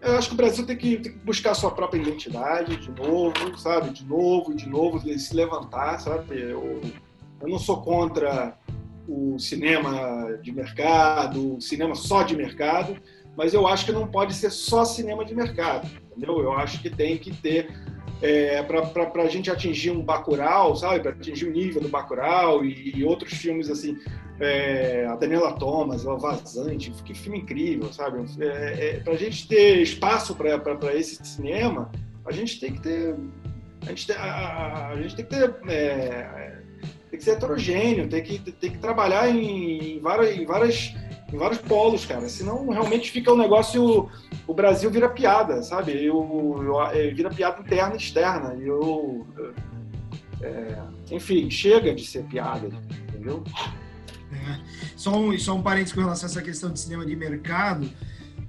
[0.00, 3.58] Eu acho que o Brasil tem que, tem que buscar sua própria identidade de novo,
[3.58, 3.90] sabe?
[3.90, 6.40] De novo, de novo, de se levantar, sabe?
[6.40, 6.80] Eu,
[7.40, 8.56] eu não sou contra
[9.08, 12.96] o cinema de mercado, o cinema só de mercado,
[13.36, 16.40] mas eu acho que não pode ser só cinema de mercado, entendeu?
[16.40, 17.68] Eu acho que tem que ter
[18.22, 21.00] é, para a gente atingir um Bacurau, sabe?
[21.00, 23.98] Para atingir o nível do Bacurau e, e outros filmes assim,
[24.40, 28.24] é, a Daniela Thomas, o Vazante, que filme incrível, sabe?
[28.40, 31.90] É, é para a gente ter espaço para esse cinema,
[32.24, 33.14] a gente tem que ter,
[33.82, 36.56] a gente, tem, a, a gente tem que ter é,
[37.10, 40.94] tem que ser heterogêneo, tem que, tem que trabalhar em, em várias, em várias
[41.32, 42.28] em vários polos, cara.
[42.28, 44.08] Senão realmente fica um negócio.
[44.46, 45.92] O Brasil vira piada, sabe?
[45.92, 48.54] Eu, eu, eu vira piada interna e externa.
[48.54, 49.26] E eu.
[50.40, 50.78] É,
[51.10, 52.68] enfim, chega de ser piada,
[53.08, 53.42] entendeu?
[54.32, 54.60] É.
[54.96, 57.88] Só, um, só um parênteses com relação a essa questão de cinema de mercado.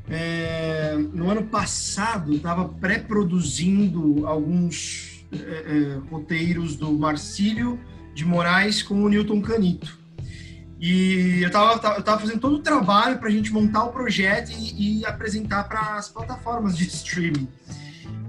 [0.10, 7.80] É, no ano passado, estava pré-produzindo alguns é, é, roteiros do Marcílio
[8.14, 10.00] de Moraes com o Newton Canito.
[10.80, 14.52] E eu estava eu tava fazendo todo o trabalho para a gente montar o projeto
[14.52, 17.48] e, e apresentar para as plataformas de streaming.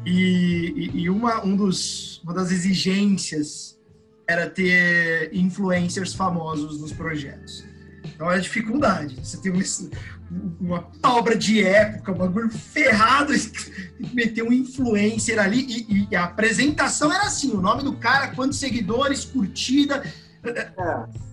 [0.07, 3.78] E, e, uma, um dos, uma das exigências
[4.26, 7.64] era ter influencers famosos nos projetos.
[8.05, 9.16] Então é dificuldade.
[9.22, 9.53] Você tem
[10.61, 13.32] uma obra de época, um bagulho ferrado,
[14.12, 18.59] meter um influencer ali e, e, a apresentação era assim: o nome do cara, quantos
[18.59, 20.03] seguidores, curtida.
[20.44, 21.28] É.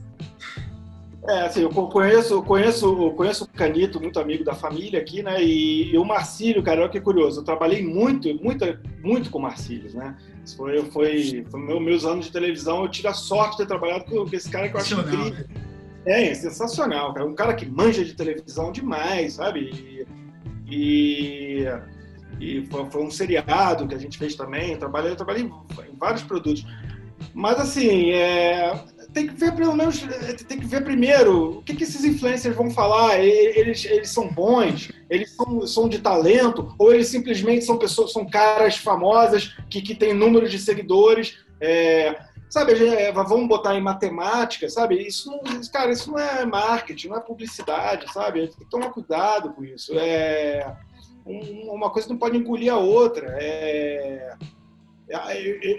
[1.28, 5.44] É, assim, eu conheço, conheço, conheço o Canito, muito amigo da família aqui, né?
[5.44, 7.40] E, e o Marcílio, cara, olha que curioso.
[7.40, 8.64] Eu trabalhei muito, muito,
[9.02, 10.16] muito com o Marcílio, né?
[10.56, 12.84] Foi, foi, foi meus, meus anos de televisão.
[12.84, 15.32] Eu tive a sorte de ter trabalhado com, com esse cara que eu acho incrível.
[15.32, 15.46] Né?
[16.06, 17.26] É, é, sensacional, cara.
[17.26, 20.06] Um cara que manja de televisão demais, sabe?
[20.68, 21.66] E, e,
[22.40, 24.74] e foi, foi, um seriado que a gente fez também.
[24.74, 26.64] Eu trabalhei, eu trabalhei em vários produtos.
[27.34, 28.74] Mas assim, é,
[29.16, 30.02] tem que ver pelo menos,
[30.46, 33.18] tem que ver primeiro o que, que esses influencers vão falar.
[33.18, 38.26] Eles, eles são bons, eles são, são de talento, ou eles simplesmente são pessoas, são
[38.26, 41.38] caras famosas que, que têm número de seguidores.
[41.62, 45.02] É, sabe, é, vamos botar em matemática, sabe?
[45.02, 45.32] Isso
[45.72, 48.50] cara, isso não é marketing, não é publicidade, sabe?
[48.50, 49.98] Tem que tomar cuidado com isso.
[49.98, 50.76] É,
[51.26, 53.34] uma coisa não pode engolir a outra.
[53.40, 54.36] É,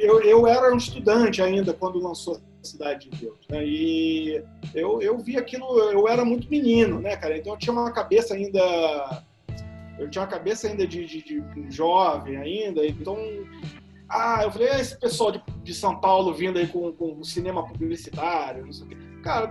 [0.01, 3.39] eu, eu era um estudante ainda quando lançou Cidade de Deus.
[3.49, 3.67] Né?
[3.67, 4.43] E
[4.75, 7.37] eu, eu vi aquilo, eu era muito menino, né, cara?
[7.37, 9.25] Então eu tinha uma cabeça ainda.
[9.99, 13.17] Eu tinha uma cabeça ainda de, de, de jovem ainda, então.
[14.09, 18.65] Ah, eu falei, esse pessoal de, de São Paulo vindo aí com, com cinema publicitário,
[18.65, 18.97] não sei o quê.
[19.27, 19.51] Cara,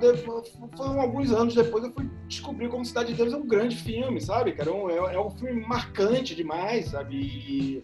[0.78, 4.22] foram alguns anos depois eu fui descobrir como Cidade de Deus é um grande filme,
[4.22, 4.70] sabe, cara?
[4.70, 7.18] É um, é, é um filme marcante demais, sabe?
[7.18, 7.84] E,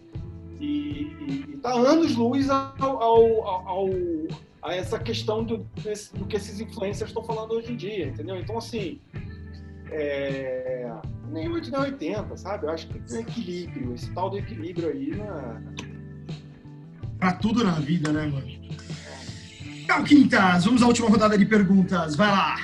[0.62, 3.90] e, e tá anos luz ao, ao, ao,
[4.62, 8.36] a essa questão do, desse, do que esses influencers estão falando hoje em dia, entendeu?
[8.36, 9.00] Então, assim,
[9.90, 10.88] é,
[11.28, 12.66] nem 8 nem 80, sabe?
[12.66, 15.60] Eu acho que tem um equilíbrio, esse tal do equilíbrio aí na...
[17.18, 18.46] Pra tudo na vida, né, mano?
[19.82, 22.14] Então, Quintas, vamos à última rodada de perguntas.
[22.14, 22.56] Vai lá.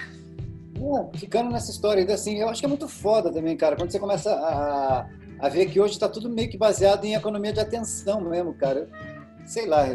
[0.78, 3.90] Bom, ficando nessa história ainda assim, eu acho que é muito foda também, cara, quando
[3.90, 5.08] você começa a,
[5.38, 8.88] a ver que hoje está tudo meio que baseado em economia de atenção mesmo, cara.
[9.46, 9.86] Sei lá,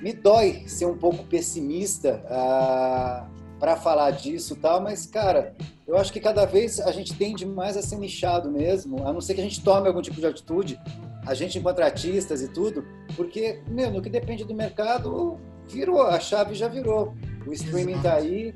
[0.00, 3.26] me dói ser um pouco pessimista ah,
[3.58, 5.54] para falar disso tal, mas, cara,
[5.86, 9.20] eu acho que cada vez a gente tende mais a ser nichado mesmo, a não
[9.20, 10.78] ser que a gente tome algum tipo de atitude,
[11.26, 12.84] a gente enquanto artistas e tudo,
[13.16, 17.14] porque, meu, no que depende do mercado, virou, a chave já virou.
[17.46, 18.54] O streaming está aí,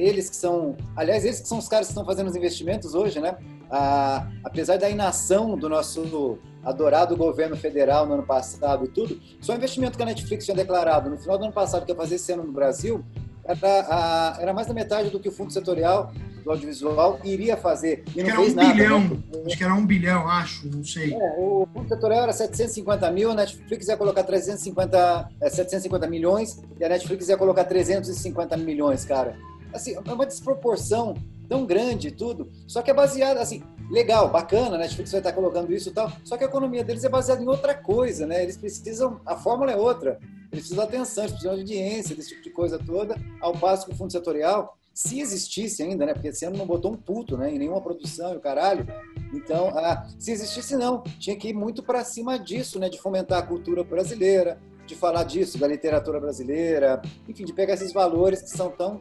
[0.00, 3.20] eles que são, aliás, eles que são os caras que estão fazendo os investimentos hoje,
[3.20, 3.36] né?
[3.70, 9.52] Ah, apesar da inação do nosso adorado governo federal no ano passado e tudo, só
[9.52, 12.16] o investimento que a Netflix tinha declarado no final do ano passado que ia fazer
[12.16, 13.04] esse ano no Brasil
[13.44, 16.12] era, era mais da metade do que o fundo setorial
[16.44, 18.04] do audiovisual iria fazer.
[18.14, 19.18] E não fez um nada, bilhão, né?
[19.46, 21.14] acho que era um bilhão, acho, não sei.
[21.14, 26.62] É, o fundo setorial era 750 mil, a Netflix ia colocar 350, é, 750 milhões
[26.78, 29.36] e a Netflix ia colocar 350 milhões, cara
[29.72, 31.14] assim, é uma desproporção
[31.48, 35.72] tão grande tudo, só que é baseado, assim, legal, bacana, a Netflix vai estar colocando
[35.72, 38.42] isso e tal, só que a economia deles é baseada em outra coisa, né?
[38.42, 40.18] Eles precisam, a fórmula é outra,
[40.52, 43.86] eles precisam de atenção, eles precisam de audiência, desse tipo de coisa toda, ao passo
[43.86, 46.12] que o fundo setorial, se existisse ainda, né?
[46.12, 47.54] Porque esse ano não botou um puto, né?
[47.54, 48.84] Em nenhuma produção e o caralho.
[49.32, 51.04] Então, ah, se existisse, não.
[51.20, 52.88] Tinha que ir muito para cima disso, né?
[52.88, 54.58] De fomentar a cultura brasileira,
[54.88, 58.98] de falar disso, da literatura brasileira, enfim, de pegar esses valores que são tão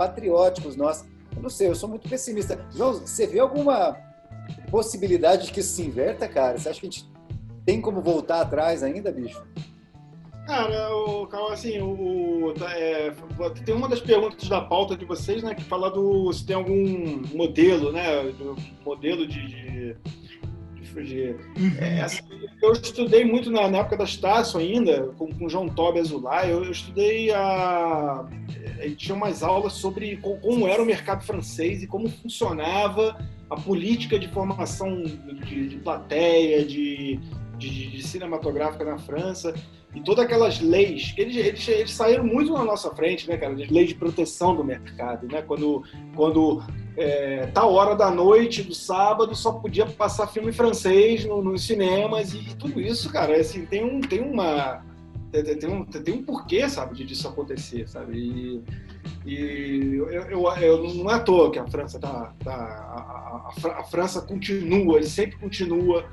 [0.00, 1.06] patrióticos nós.
[1.36, 2.66] Eu não sei, eu sou muito pessimista.
[2.74, 3.98] João, você vê alguma
[4.70, 6.56] possibilidade de que isso se inverta, cara?
[6.56, 7.10] Você acha que a gente
[7.66, 9.44] tem como voltar atrás ainda, bicho?
[10.46, 13.12] Cara, o, assim, o, é,
[13.62, 17.22] tem uma das perguntas da pauta de vocês, né, que fala do se tem algum
[17.34, 18.02] modelo, né,
[18.84, 19.96] modelo de, de
[20.94, 21.76] de, uhum.
[21.78, 22.22] é, assim,
[22.62, 26.50] eu estudei muito na, na, época da Estácio ainda, com, com o João Tobi Azulay,
[26.50, 28.26] eu, eu estudei a,
[28.82, 33.16] gente tinha umas aulas sobre como era o mercado francês e como funcionava
[33.48, 37.18] a política de formação de, de plateia, de,
[37.58, 39.54] de, de, cinematográfica na França
[39.94, 41.14] e todas aquelas leis.
[41.16, 43.54] Eles, eles, eles, saíram muito na nossa frente, né, cara?
[43.54, 45.42] Leis de proteção do mercado, né?
[45.42, 45.82] Quando,
[46.14, 46.62] quando
[46.96, 52.32] é, tal hora da noite do sábado só podia passar filme francês no, nos cinemas
[52.34, 54.82] e, tudo isso, cara, assim, tem, um, tem uma
[55.32, 58.18] tem, um, tem um porquê, sabe, disso acontecer, sabe?
[58.18, 58.62] E,
[59.24, 63.80] e eu, eu, eu, não é à toa que a França tá, tá a, a,
[63.80, 66.04] a França continua, ele sempre continua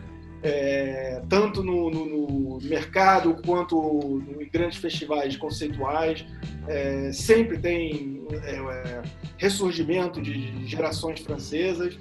[0.43, 6.25] é, tanto no, no, no, mercado quanto em grandes festivais conceituais,
[6.67, 9.01] é, sempre tem é, é
[9.37, 11.97] ressurgimento de gerações francesas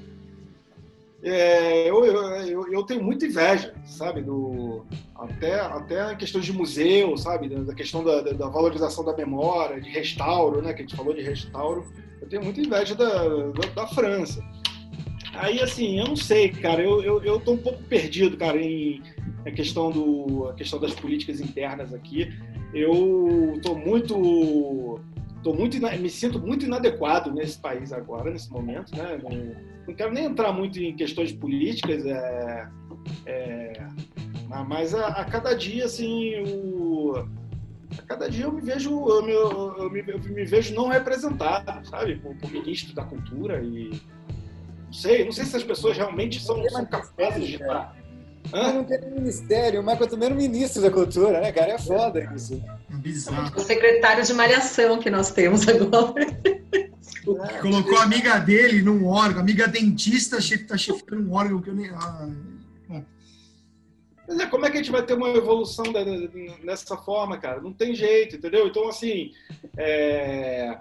[1.23, 7.17] é, eu, eu, eu, tenho muita inveja, sabe, do, até, até em questões de museu,
[7.17, 11.13] sabe, da questão da, da, valorização da memória, de restauro, né, que a gente falou
[11.13, 11.85] de restauro,
[12.21, 14.41] eu tenho muita inveja da, da, da França.
[15.39, 19.03] Aí, assim, eu não sei, cara, eu, eu, eu tô um pouco perdido, cara, em
[19.47, 22.33] a questão, do, a questão das políticas internas aqui.
[22.75, 25.01] Eu tô muito
[25.43, 29.17] tô muito me sinto muito inadequado nesse país agora, nesse momento, né?
[29.23, 29.55] Não,
[29.87, 32.69] não quero nem entrar muito em questões políticas, é,
[33.27, 33.87] é,
[34.67, 37.13] mas a, a, cada dia, assim, o,
[37.97, 41.87] a cada dia eu me vejo, eu me, eu me, eu me vejo não representado,
[41.87, 44.01] sabe, por, por, ministro da cultura e
[44.97, 47.95] sei, não sei se as pessoas realmente são, são capazes de estar
[48.53, 48.73] Hã?
[48.73, 51.73] Não tem ministério, mas quanto menos ministro da cultura, né, cara?
[51.73, 52.63] É foda isso.
[52.89, 53.57] Bizarro.
[53.57, 56.25] O secretário de Malhação que nós temos agora.
[56.25, 60.39] É, colocou a amiga dele num órgão, amiga dentista
[60.69, 61.91] tá chefando um órgão que eu nem.
[61.91, 62.29] Ah,
[64.29, 65.85] Mas é, como é que a gente vai ter uma evolução
[66.65, 67.61] dessa forma, cara?
[67.61, 68.69] Não tem jeito, entendeu?
[68.69, 69.33] Então, assim,
[69.77, 70.79] é,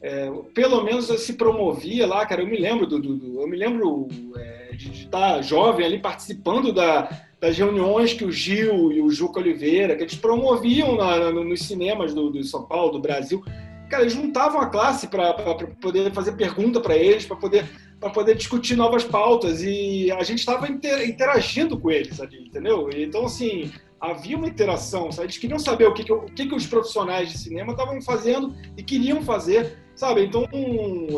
[0.00, 2.42] é, pelo menos se promovia lá, cara.
[2.42, 7.08] Eu me lembro do, do, eu me lembro é, de estar jovem ali participando da,
[7.40, 12.14] das reuniões que o Gil e o Juca Oliveira, que eles promoviam na, nos cinemas
[12.14, 13.42] do, do, São Paulo, do Brasil.
[13.88, 15.32] Cara, eles juntavam a classe para
[15.80, 17.64] poder fazer pergunta para eles, para poder,
[18.12, 19.62] poder discutir novas pautas.
[19.62, 22.90] E a gente estava interagindo com eles ali, entendeu?
[22.94, 25.10] Então, assim, havia uma interação.
[25.10, 25.26] Sabe?
[25.26, 28.54] Eles queriam saber o que, que, o que, que os profissionais de cinema estavam fazendo
[28.76, 30.24] e queriam fazer, sabe?
[30.24, 30.46] Então,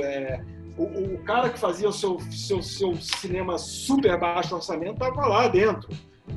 [0.03, 0.41] é,
[0.77, 5.49] o, o, cara que fazia o seu, seu, seu cinema super baixo orçamento estava lá
[5.49, 5.89] dentro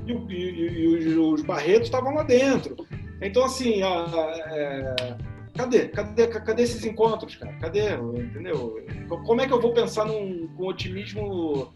[0.05, 2.75] e, e, e os Barretos estavam lá dentro.
[3.21, 4.05] Então, assim, a,
[4.47, 5.15] é,
[5.55, 5.87] cadê?
[5.87, 6.27] cadê?
[6.27, 7.53] Cadê esses encontros, cara?
[7.59, 7.93] Cadê?
[7.93, 8.83] Entendeu?
[9.25, 11.73] Como é que eu vou pensar num, com otimismo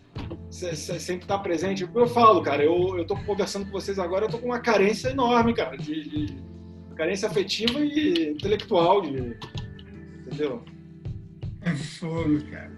[0.50, 1.88] sem estar presente?
[1.96, 5.54] Eu falo, cara, eu, tô conversando com vocês agora, eu tô com uma carência enorme,
[5.54, 6.38] cara, de, de
[6.98, 9.38] carência afetiva e intelectual, de,
[10.28, 10.62] entendeu?
[11.62, 12.72] É fogo, cara.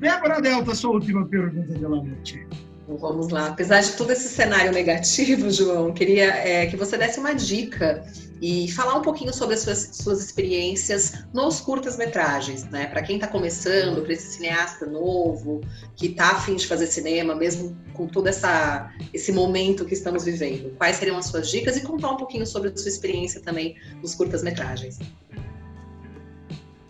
[0.00, 2.46] Débora Delta, sua última pergunta de la noite.
[2.88, 3.48] Vamos lá.
[3.48, 8.02] Apesar de todo esse cenário negativo, João, queria é, que você desse uma dica
[8.40, 12.86] e falar um pouquinho sobre as suas, suas experiências nos curtas-metragens, né?
[12.86, 15.60] Para quem está começando, para esse cineasta novo,
[15.96, 20.74] que está afim de fazer cinema, mesmo com todo essa, esse momento que estamos vivendo.
[20.78, 24.14] Quais seriam as suas dicas e contar um pouquinho sobre a sua experiência também nos
[24.14, 24.98] curtas-metragens.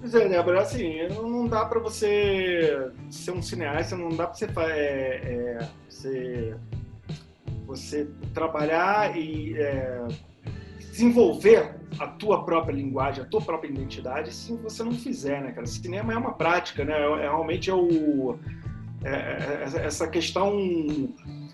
[0.00, 4.44] Pois é, Débora, assim, não dá para você ser um cineasta, não dá para você,
[4.44, 6.56] é, é, você,
[7.66, 10.06] você trabalhar e é,
[10.78, 15.66] desenvolver a tua própria linguagem, a tua própria identidade, se você não fizer, né, cara?
[15.66, 16.92] Cinema é uma prática, né?
[16.92, 18.38] É, é realmente é o
[19.04, 20.52] é, é, essa questão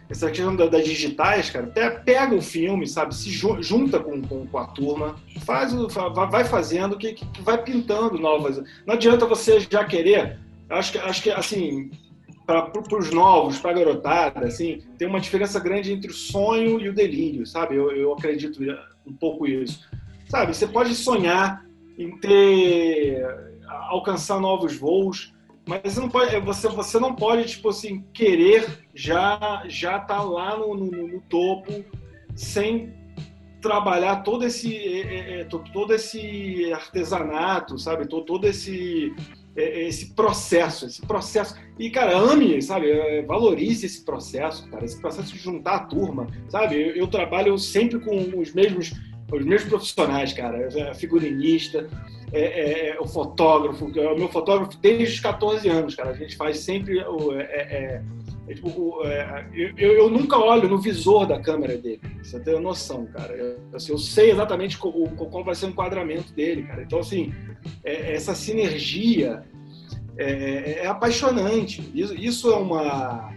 [0.08, 4.58] essa questão das digitais, cara, até pega o filme, sabe, se junta com, com, com
[4.58, 5.72] a turma, faz,
[6.30, 8.62] vai fazendo que, que, vai pintando novas.
[8.86, 10.38] Não adianta você já querer.
[10.68, 11.90] Acho que, acho que assim,
[12.46, 16.88] para os novos, para a garotada, assim, tem uma diferença grande entre o sonho e
[16.88, 17.76] o delírio, sabe?
[17.76, 18.60] Eu, eu acredito
[19.06, 19.88] um pouco isso.
[20.28, 21.64] Sabe, você pode sonhar
[21.98, 23.24] em ter
[23.88, 25.33] alcançar novos voos,
[25.66, 30.74] mas não pode, você, você não pode, tipo assim, querer já já tá lá no,
[30.74, 31.84] no, no topo
[32.34, 32.92] sem
[33.62, 38.06] trabalhar todo esse é, é, todo esse artesanato, sabe?
[38.06, 39.14] Todo, todo esse
[39.56, 41.54] é, esse processo, esse processo.
[41.78, 43.22] E, cara, ame, sabe?
[43.22, 44.84] Valorize esse processo, cara.
[44.84, 46.74] Esse processo de juntar a turma, sabe?
[46.74, 48.92] Eu, eu trabalho sempre com os mesmos
[49.32, 50.94] os mesmos profissionais, cara.
[50.94, 51.88] Figurinista,
[52.34, 56.10] é, é, é, o fotógrafo, é o meu fotógrafo desde os 14 anos, cara.
[56.10, 57.32] A gente faz sempre o.
[57.32, 58.02] É, é,
[58.48, 59.00] é tipo,
[59.54, 63.32] eu, eu, nunca olho no visor da câmera dele, você tem noção, cara.
[63.32, 64.92] Eu, assim, eu sei exatamente qual,
[65.44, 66.82] vai ser o enquadramento dele, cara.
[66.82, 67.32] Então, assim,
[67.82, 69.44] essa sinergia
[70.16, 71.88] é, apaixonante.
[71.94, 73.32] Isso, isso é uma.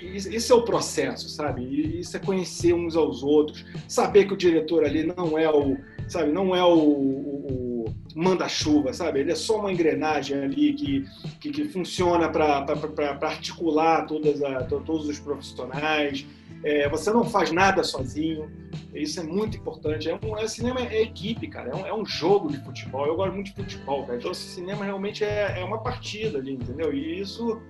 [0.00, 1.62] Isso é o processo, sabe?
[2.00, 5.76] Isso é conhecer uns aos outros, saber que o diretor ali não é o,
[6.08, 7.69] sabe, não é o, o
[8.14, 9.20] manda-chuva, sabe?
[9.20, 11.04] Ele é só uma engrenagem ali que,
[11.40, 16.26] que, que funciona para articular todas a, todos os profissionais.
[16.62, 18.50] É, você não faz nada sozinho,
[18.94, 20.10] isso é muito importante.
[20.10, 23.06] É um é, cinema é equipe, cara, é um, é um, jogo de futebol.
[23.06, 24.18] Eu gosto muito de futebol, cara.
[24.18, 26.92] Então, cinema realmente é, é uma partida ali, entendeu?
[26.92, 27.60] E isso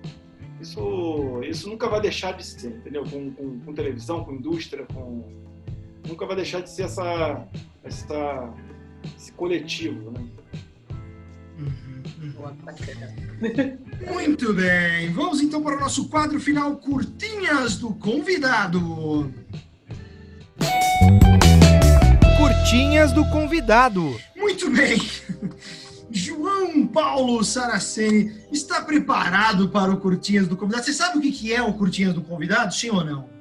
[0.61, 3.03] isso, isso nunca vai deixar de ser, entendeu?
[3.03, 5.23] Com, com, com televisão, com indústria, com
[6.07, 7.47] nunca vai deixar de ser essa,
[7.83, 8.53] essa
[9.17, 10.23] esse coletivo, né?
[11.59, 14.13] Uhum, uhum.
[14.13, 19.33] Muito bem, vamos então para o nosso quadro final Curtinhas do Convidado.
[22.37, 24.19] Curtinhas do Convidado.
[24.35, 24.99] Muito bem.
[26.11, 30.83] João Paulo Saraceni está preparado para o Curtinhas do Convidado?
[30.83, 33.40] Você sabe o que é o Curtinhas do Convidado, sim ou não?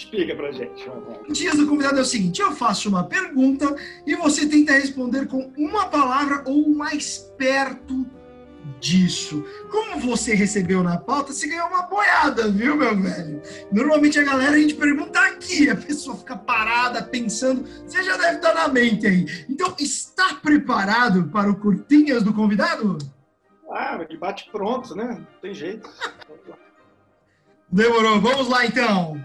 [0.00, 0.88] Explica pra gente.
[1.28, 3.76] O dias do convidado é o seguinte: eu faço uma pergunta
[4.06, 8.06] e você tenta responder com uma palavra ou mais perto
[8.80, 9.44] disso.
[9.70, 13.42] Como você recebeu na pauta, você ganhou uma boiada, viu, meu velho?
[13.70, 18.36] Normalmente a galera a gente pergunta aqui, a pessoa fica parada pensando, você já deve
[18.36, 19.26] estar na mente aí.
[19.50, 22.96] Então, está preparado para o curtinhas do convidado?
[23.70, 25.26] Ah, ele bate pronto, né?
[25.30, 25.90] Não tem jeito.
[27.70, 29.22] Demorou, vamos lá então.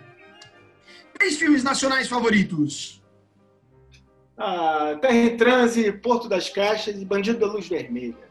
[1.25, 3.01] Três filmes nacionais favoritos.
[4.37, 8.29] Ah, Terra em Transe, Porto das Caixas e Bandido da Luz Vermelha.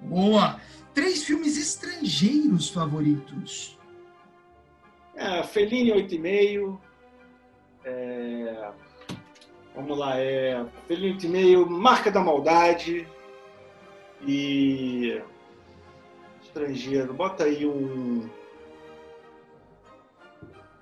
[0.00, 0.60] Boa.
[0.92, 3.78] Três filmes estrangeiros favoritos.
[5.14, 6.80] É, Fellini 8,5.
[7.84, 8.72] É...
[9.76, 10.66] Vamos lá, é.
[10.88, 13.06] Fellini 8,5, Marca da Maldade.
[14.26, 15.22] E.
[16.42, 18.28] Estrangeiro, bota aí um.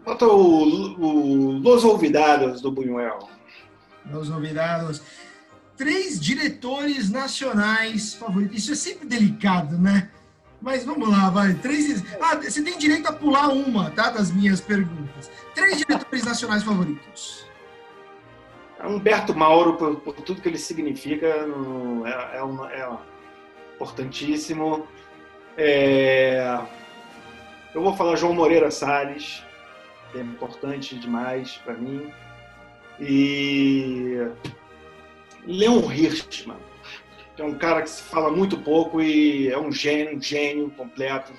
[0.04, 3.18] Bota o, o Los Olvidados do Buñuel.
[4.10, 5.02] Los Olvidados.
[5.76, 8.58] Três diretores nacionais favoritos.
[8.58, 10.10] Isso é sempre delicado, né?
[10.60, 11.54] Mas vamos lá, vai.
[11.54, 12.04] Três.
[12.20, 14.10] Ah, você tem direito a pular uma, tá?
[14.10, 15.30] Das minhas perguntas.
[15.54, 17.46] Três diretores nacionais favoritos.
[18.84, 22.88] Humberto Mauro, por, por, tudo que ele significa, é, é, uma, é
[23.76, 24.86] importantíssimo.
[25.56, 26.58] É...
[27.72, 29.44] Eu vou falar João Moreira Salles
[30.14, 32.10] é importante demais para mim.
[33.00, 34.18] E
[35.46, 36.58] Leon Hirschman,
[37.34, 40.70] que é um cara que se fala muito pouco e é um gênio, um gênio
[40.70, 41.32] completo.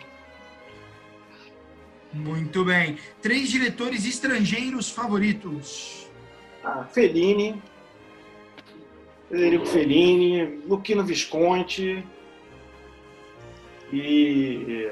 [2.14, 2.98] Muito bem.
[3.22, 6.08] Três diretores estrangeiros favoritos.
[6.64, 7.62] Ah, Fellini,
[9.30, 12.06] Federico Fellini, Luquino Visconti
[13.92, 14.92] e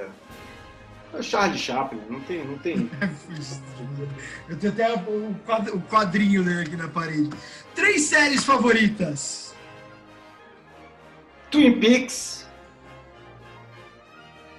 [1.14, 2.90] é Charlie Chaplin, não tem, não tem.
[4.50, 4.94] Eu tenho até
[5.72, 7.30] o quadrinho dele aqui na parede.
[7.76, 9.54] Três séries favoritas.
[11.50, 12.48] Twin Peaks.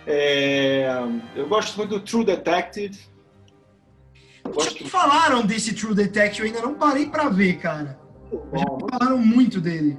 [0.06, 0.88] É,
[1.36, 2.98] eu gosto muito do True Detective.
[4.44, 7.98] Já me falaram desse True Detective, eu ainda não parei para ver, cara.
[8.30, 9.98] Já falaram muito dele.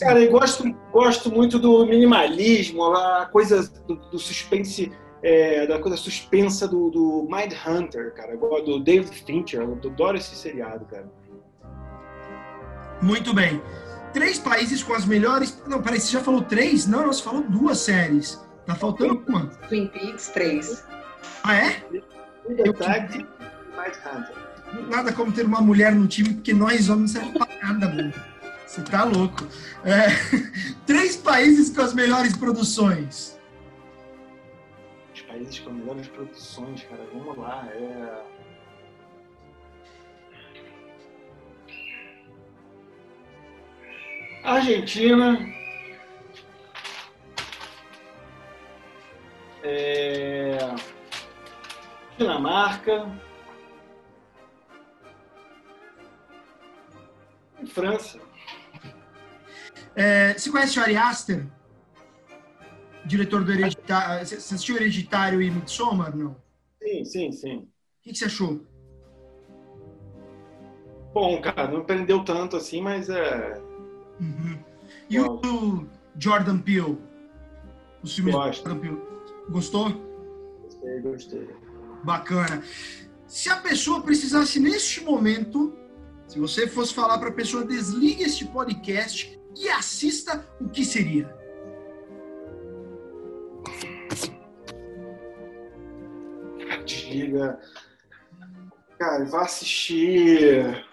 [0.00, 4.92] Cara, eu gosto, gosto muito do minimalismo, a coisa do, do suspense
[5.22, 9.60] é, da coisa suspensa do, do Mind Hunter, cara, do David Fincher.
[9.60, 11.10] Eu adoro esse seriado, cara.
[13.00, 13.62] Muito bem.
[14.12, 15.62] Três países com as melhores.
[15.66, 16.86] Não, peraí, você já falou três?
[16.86, 18.40] Não, você falou duas séries.
[18.66, 19.46] Tá faltando uma.
[19.68, 20.84] Twin Peaks, três.
[21.44, 21.82] Ah, é?
[22.48, 22.86] Eu que...
[22.86, 24.88] Mind Hunter.
[24.88, 28.12] Nada como ter uma mulher no time, porque nós homens não servemos pra nada, mano.
[28.66, 29.46] Você tá louco.
[29.84, 30.06] É...
[30.86, 33.38] Três países com as melhores produções
[35.32, 37.02] países com melhores produções, cara.
[37.12, 37.66] Vamos lá.
[37.72, 38.22] É...
[44.44, 45.38] Argentina.
[49.62, 50.58] É...
[52.18, 53.10] Dinamarca.
[57.68, 58.20] França.
[59.94, 61.46] É, você conhece o Ari Aster?
[63.06, 64.26] Diretor do Hereditário.
[64.26, 66.36] Você assistiu Hereditário e Midsommar, não?
[66.82, 67.56] Sim, sim, sim.
[67.56, 67.68] O
[68.02, 68.66] que, você achou?
[71.12, 73.60] Bom, cara, não prendeu tanto assim, mas é.
[74.20, 74.58] Uhum.
[75.08, 75.86] E o
[76.18, 76.98] Jordan Peele?
[78.02, 78.64] Os filmes Gosto.
[78.64, 79.02] do Jordan Peele.
[79.50, 79.92] Gostou?
[80.62, 81.50] Gostei, gostei.
[82.02, 82.62] Bacana.
[83.26, 85.76] Se a pessoa precisasse neste momento,
[86.26, 91.41] se você fosse falar para a pessoa desligue este podcast e assista, o que seria?
[97.42, 97.58] Desliga.
[98.98, 100.86] Cara, vai assistir.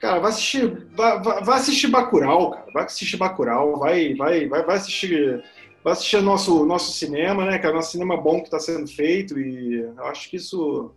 [0.00, 0.88] Cara, vai assistir.
[0.92, 2.66] Vai, vai, vai assistir Bacurau, cara.
[2.72, 5.44] Vai assistir Bacurau, vai, vai, vai, vai assistir.
[5.82, 7.74] Vai assistir nosso, nosso cinema, né, cara?
[7.74, 10.92] Nosso cinema bom que está sendo feito e eu acho que isso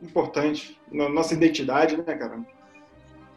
[0.00, 0.80] é importante.
[0.90, 2.40] Nossa identidade, né, cara?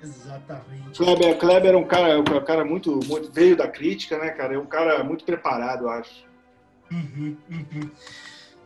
[0.02, 0.98] Exatamente.
[0.98, 3.30] Kleber, Kleber é um cara, um cara muito, muito.
[3.34, 4.54] veio da crítica, né, cara?
[4.56, 6.26] É um cara muito preparado, eu acho.
[6.92, 7.92] Uhum, uhum.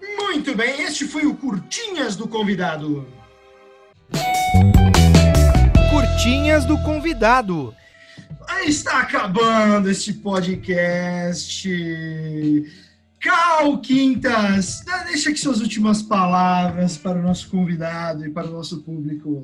[0.02, 3.08] Muito bem, este foi o Curtinhas do Convidado.
[5.90, 7.76] Curtinhas do Convidado.
[8.66, 11.68] Está acabando este podcast.
[13.20, 18.82] Cal Quintas, deixa aqui suas últimas palavras para o nosso convidado e para o nosso
[18.82, 19.44] público.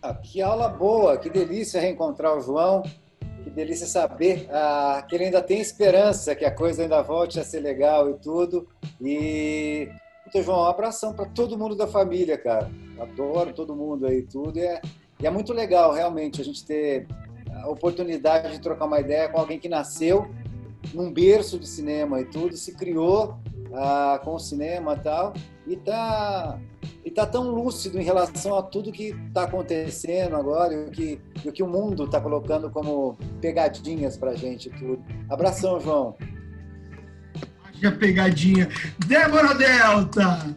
[0.00, 2.82] Ah, que aula boa, que delícia reencontrar o João.
[3.42, 7.44] Que delícia saber ah, que ele ainda tem esperança, que a coisa ainda volte a
[7.44, 8.68] ser legal e tudo.
[9.00, 9.88] E,
[10.26, 12.70] então, João, um abração para todo mundo da família, cara.
[13.00, 14.58] Adoro todo mundo aí tudo.
[14.58, 14.80] E é,
[15.20, 17.06] e é muito legal, realmente, a gente ter
[17.62, 20.28] a oportunidade de trocar uma ideia com alguém que nasceu
[20.92, 23.36] num berço de cinema e tudo, se criou
[23.72, 25.32] ah, com o cinema e tal,
[25.66, 26.58] e tá,
[27.04, 31.20] e tá tão lúcido em relação a tudo que está acontecendo agora e o que,
[31.44, 35.02] e o, que o mundo está colocando como pegadinhas pra gente tudo.
[35.28, 36.16] Abração, João.
[37.98, 38.68] Pegadinha.
[39.06, 40.56] Débora Delta!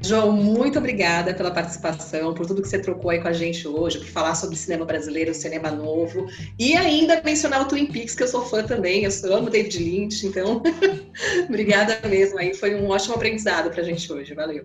[0.00, 3.98] João, muito obrigada pela participação, por tudo que você trocou aí com a gente hoje,
[3.98, 6.28] por falar sobre cinema brasileiro, cinema novo,
[6.58, 10.26] e ainda mencionar o Twin Peaks, que eu sou fã também, eu amo David Lynch,
[10.26, 10.62] então
[11.48, 14.64] obrigada mesmo aí, foi um ótimo aprendizado pra gente hoje, valeu.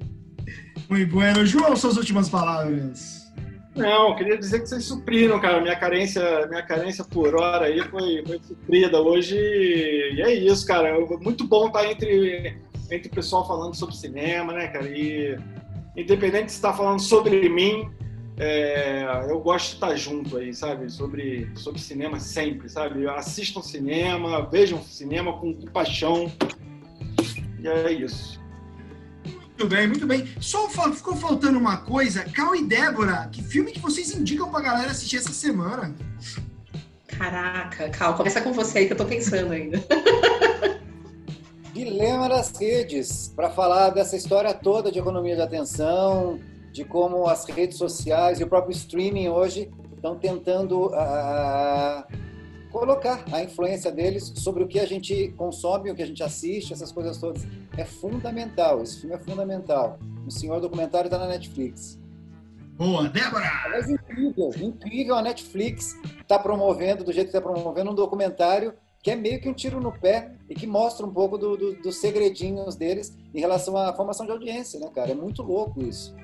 [0.89, 1.45] Muito bueno.
[1.45, 3.23] João, suas últimas palavras.
[3.75, 5.59] Não, queria dizer que vocês supriram, cara.
[5.59, 9.36] Minha carência, minha carência por hora aí foi, foi suprida hoje.
[9.36, 10.99] E é isso, cara.
[11.21, 12.55] Muito bom estar entre
[12.89, 14.88] entre o pessoal falando sobre cinema, né, cara?
[14.88, 15.38] E
[15.95, 17.89] independente se está falando sobre mim,
[18.38, 20.89] é, eu gosto de estar junto aí, sabe?
[20.91, 23.07] Sobre, sobre cinema sempre, sabe?
[23.07, 26.31] Assistam cinema, vejam cinema com, com paixão.
[27.59, 28.41] E é isso.
[29.25, 30.27] Muito bem, muito bem.
[30.41, 32.23] Só ficou faltando uma coisa.
[32.23, 35.95] Cal e Débora, que filme que vocês indicam pra galera assistir essa semana?
[37.07, 39.77] Caraca, Cal, começa com você aí que eu tô pensando ainda.
[41.74, 46.39] Dilema das redes, para falar dessa história toda de economia de atenção,
[46.71, 52.03] de como as redes sociais e o próprio streaming hoje estão tentando uh,
[52.71, 56.74] colocar a influência deles sobre o que a gente consome, o que a gente assiste,
[56.74, 57.41] essas coisas todas.
[57.76, 59.97] É fundamental, esse filme é fundamental.
[60.28, 61.99] O Senhor Documentário está na Netflix.
[62.78, 63.49] Boa, Débora!
[63.71, 69.12] Mas incrível, incrível a Netflix tá promovendo, do jeito que está promovendo, um documentário que
[69.12, 71.97] é meio que um tiro no pé e que mostra um pouco do, do, dos
[71.97, 75.12] segredinhos deles em relação à formação de audiência, né, cara?
[75.12, 76.16] É muito louco isso.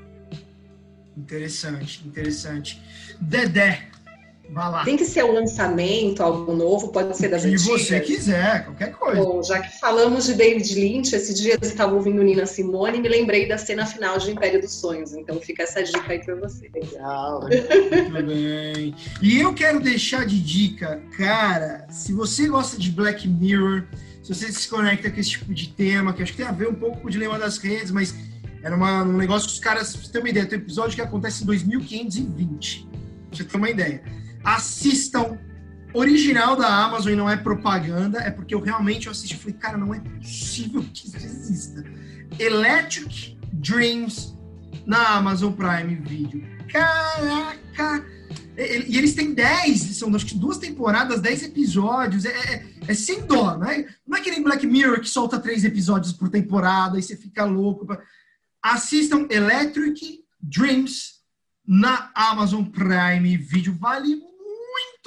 [1.18, 2.82] Interessante, interessante.
[3.20, 3.90] Dedé.
[4.84, 7.82] Tem que ser um lançamento, algo novo, pode ser das Se antigas.
[7.82, 9.22] Se você quiser, qualquer coisa.
[9.22, 13.02] Bom, já que falamos de David Lynch, esse dia eu estava ouvindo Nina Simone e
[13.02, 15.14] me lembrei da cena final de Império dos Sonhos.
[15.14, 16.70] Então fica essa dica aí para você.
[16.74, 17.42] Legal.
[17.42, 18.96] Muito bem.
[19.22, 23.84] E eu quero deixar de dica, cara, se você gosta de Black Mirror,
[24.24, 26.68] se você se conecta com esse tipo de tema, que acho que tem a ver
[26.68, 28.16] um pouco com o dilema das redes, mas
[28.64, 30.96] era uma, um negócio que os caras, pra você ter uma ideia, tem um episódio
[30.96, 32.88] que acontece em 2520.
[33.30, 34.02] Pra você ter uma ideia
[34.44, 35.38] assistam
[35.94, 39.78] original da Amazon e não é propaganda, é porque eu realmente assisti e falei, cara,
[39.78, 41.84] não é possível que isso exista.
[42.38, 44.38] Electric Dreams
[44.86, 46.44] na Amazon Prime Video.
[46.72, 48.06] Caraca!
[48.58, 53.22] E, eles têm 10, são acho que duas temporadas, 10 episódios, é, é, é, sem
[53.26, 53.88] dó, não é?
[54.06, 57.46] Não é que nem Black Mirror que solta três episódios por temporada e você fica
[57.46, 57.88] louco.
[58.62, 61.20] Assistam Electric Dreams
[61.66, 63.74] na Amazon Prime Video.
[63.76, 64.29] Vale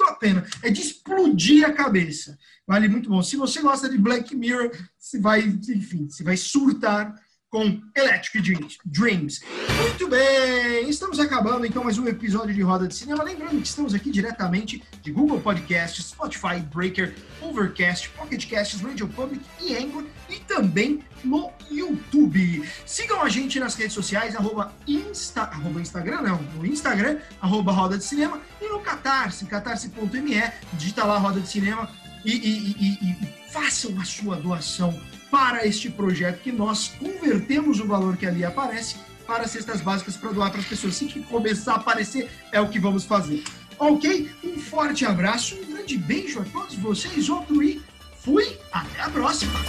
[0.03, 0.45] muito a pena.
[0.61, 2.37] É de explodir a cabeça.
[2.67, 3.21] Vale muito bom.
[3.21, 7.13] Se você gosta de Black Mirror, você vai, enfim, você vai surtar
[7.53, 8.41] com Electric
[8.83, 9.41] Dreams.
[9.79, 13.23] Muito bem, estamos acabando então mais um episódio de Roda de Cinema.
[13.23, 19.45] Lembrando que estamos aqui diretamente de Google Podcasts, Spotify, Breaker, Overcast, Pocket Casts, Radio Public
[19.61, 22.67] e Anchor e também no YouTube.
[22.87, 27.99] Sigam a gente nas redes sociais, arroba, Insta, arroba Instagram, não, no Instagram, arroba Roda
[27.99, 30.41] de Cinema e no Catarse, catarse.me,
[30.73, 31.87] digita lá Roda de Cinema
[32.25, 34.99] e, e, e, e façam a sua doação
[35.33, 40.31] para este projeto que nós convertemos o valor que ali aparece para cestas básicas para
[40.31, 40.93] doar para as pessoas.
[40.93, 43.43] Assim que começar a aparecer, é o que vamos fazer.
[43.79, 44.29] Ok?
[44.43, 47.81] Um forte abraço, um grande beijo a todos vocês, outro e
[48.19, 49.59] fui, até a próxima!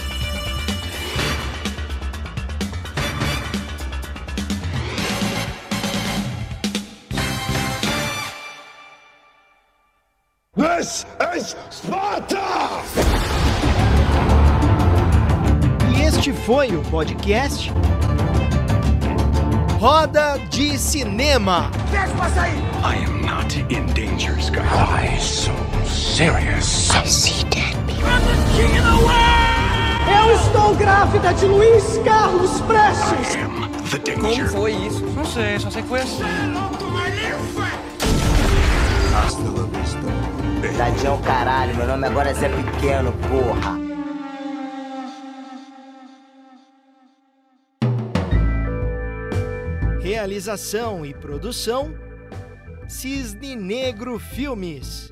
[10.55, 13.24] This is Sparta!
[16.17, 17.69] Este foi o podcast
[19.79, 21.69] Roda de Cinema.
[22.81, 24.87] I am not in danger, Skylar.
[24.87, 25.51] Why so
[25.85, 26.89] serious?
[26.95, 28.05] I see dead people.
[28.05, 30.07] I'm the king of the world!
[30.09, 33.35] Eu estou grávida de Luiz Carlos Prestes.
[33.35, 34.45] I am the danger.
[34.45, 35.05] Como foi isso?
[35.17, 36.23] Não sei, só sei que foi assim.
[39.13, 40.77] Hasta la vista.
[40.77, 43.94] Tadinho caralho, meu nome agora é Zé Pequeno, porra.
[50.15, 51.93] Realização e produção
[52.87, 55.11] Cisne Negro Filmes.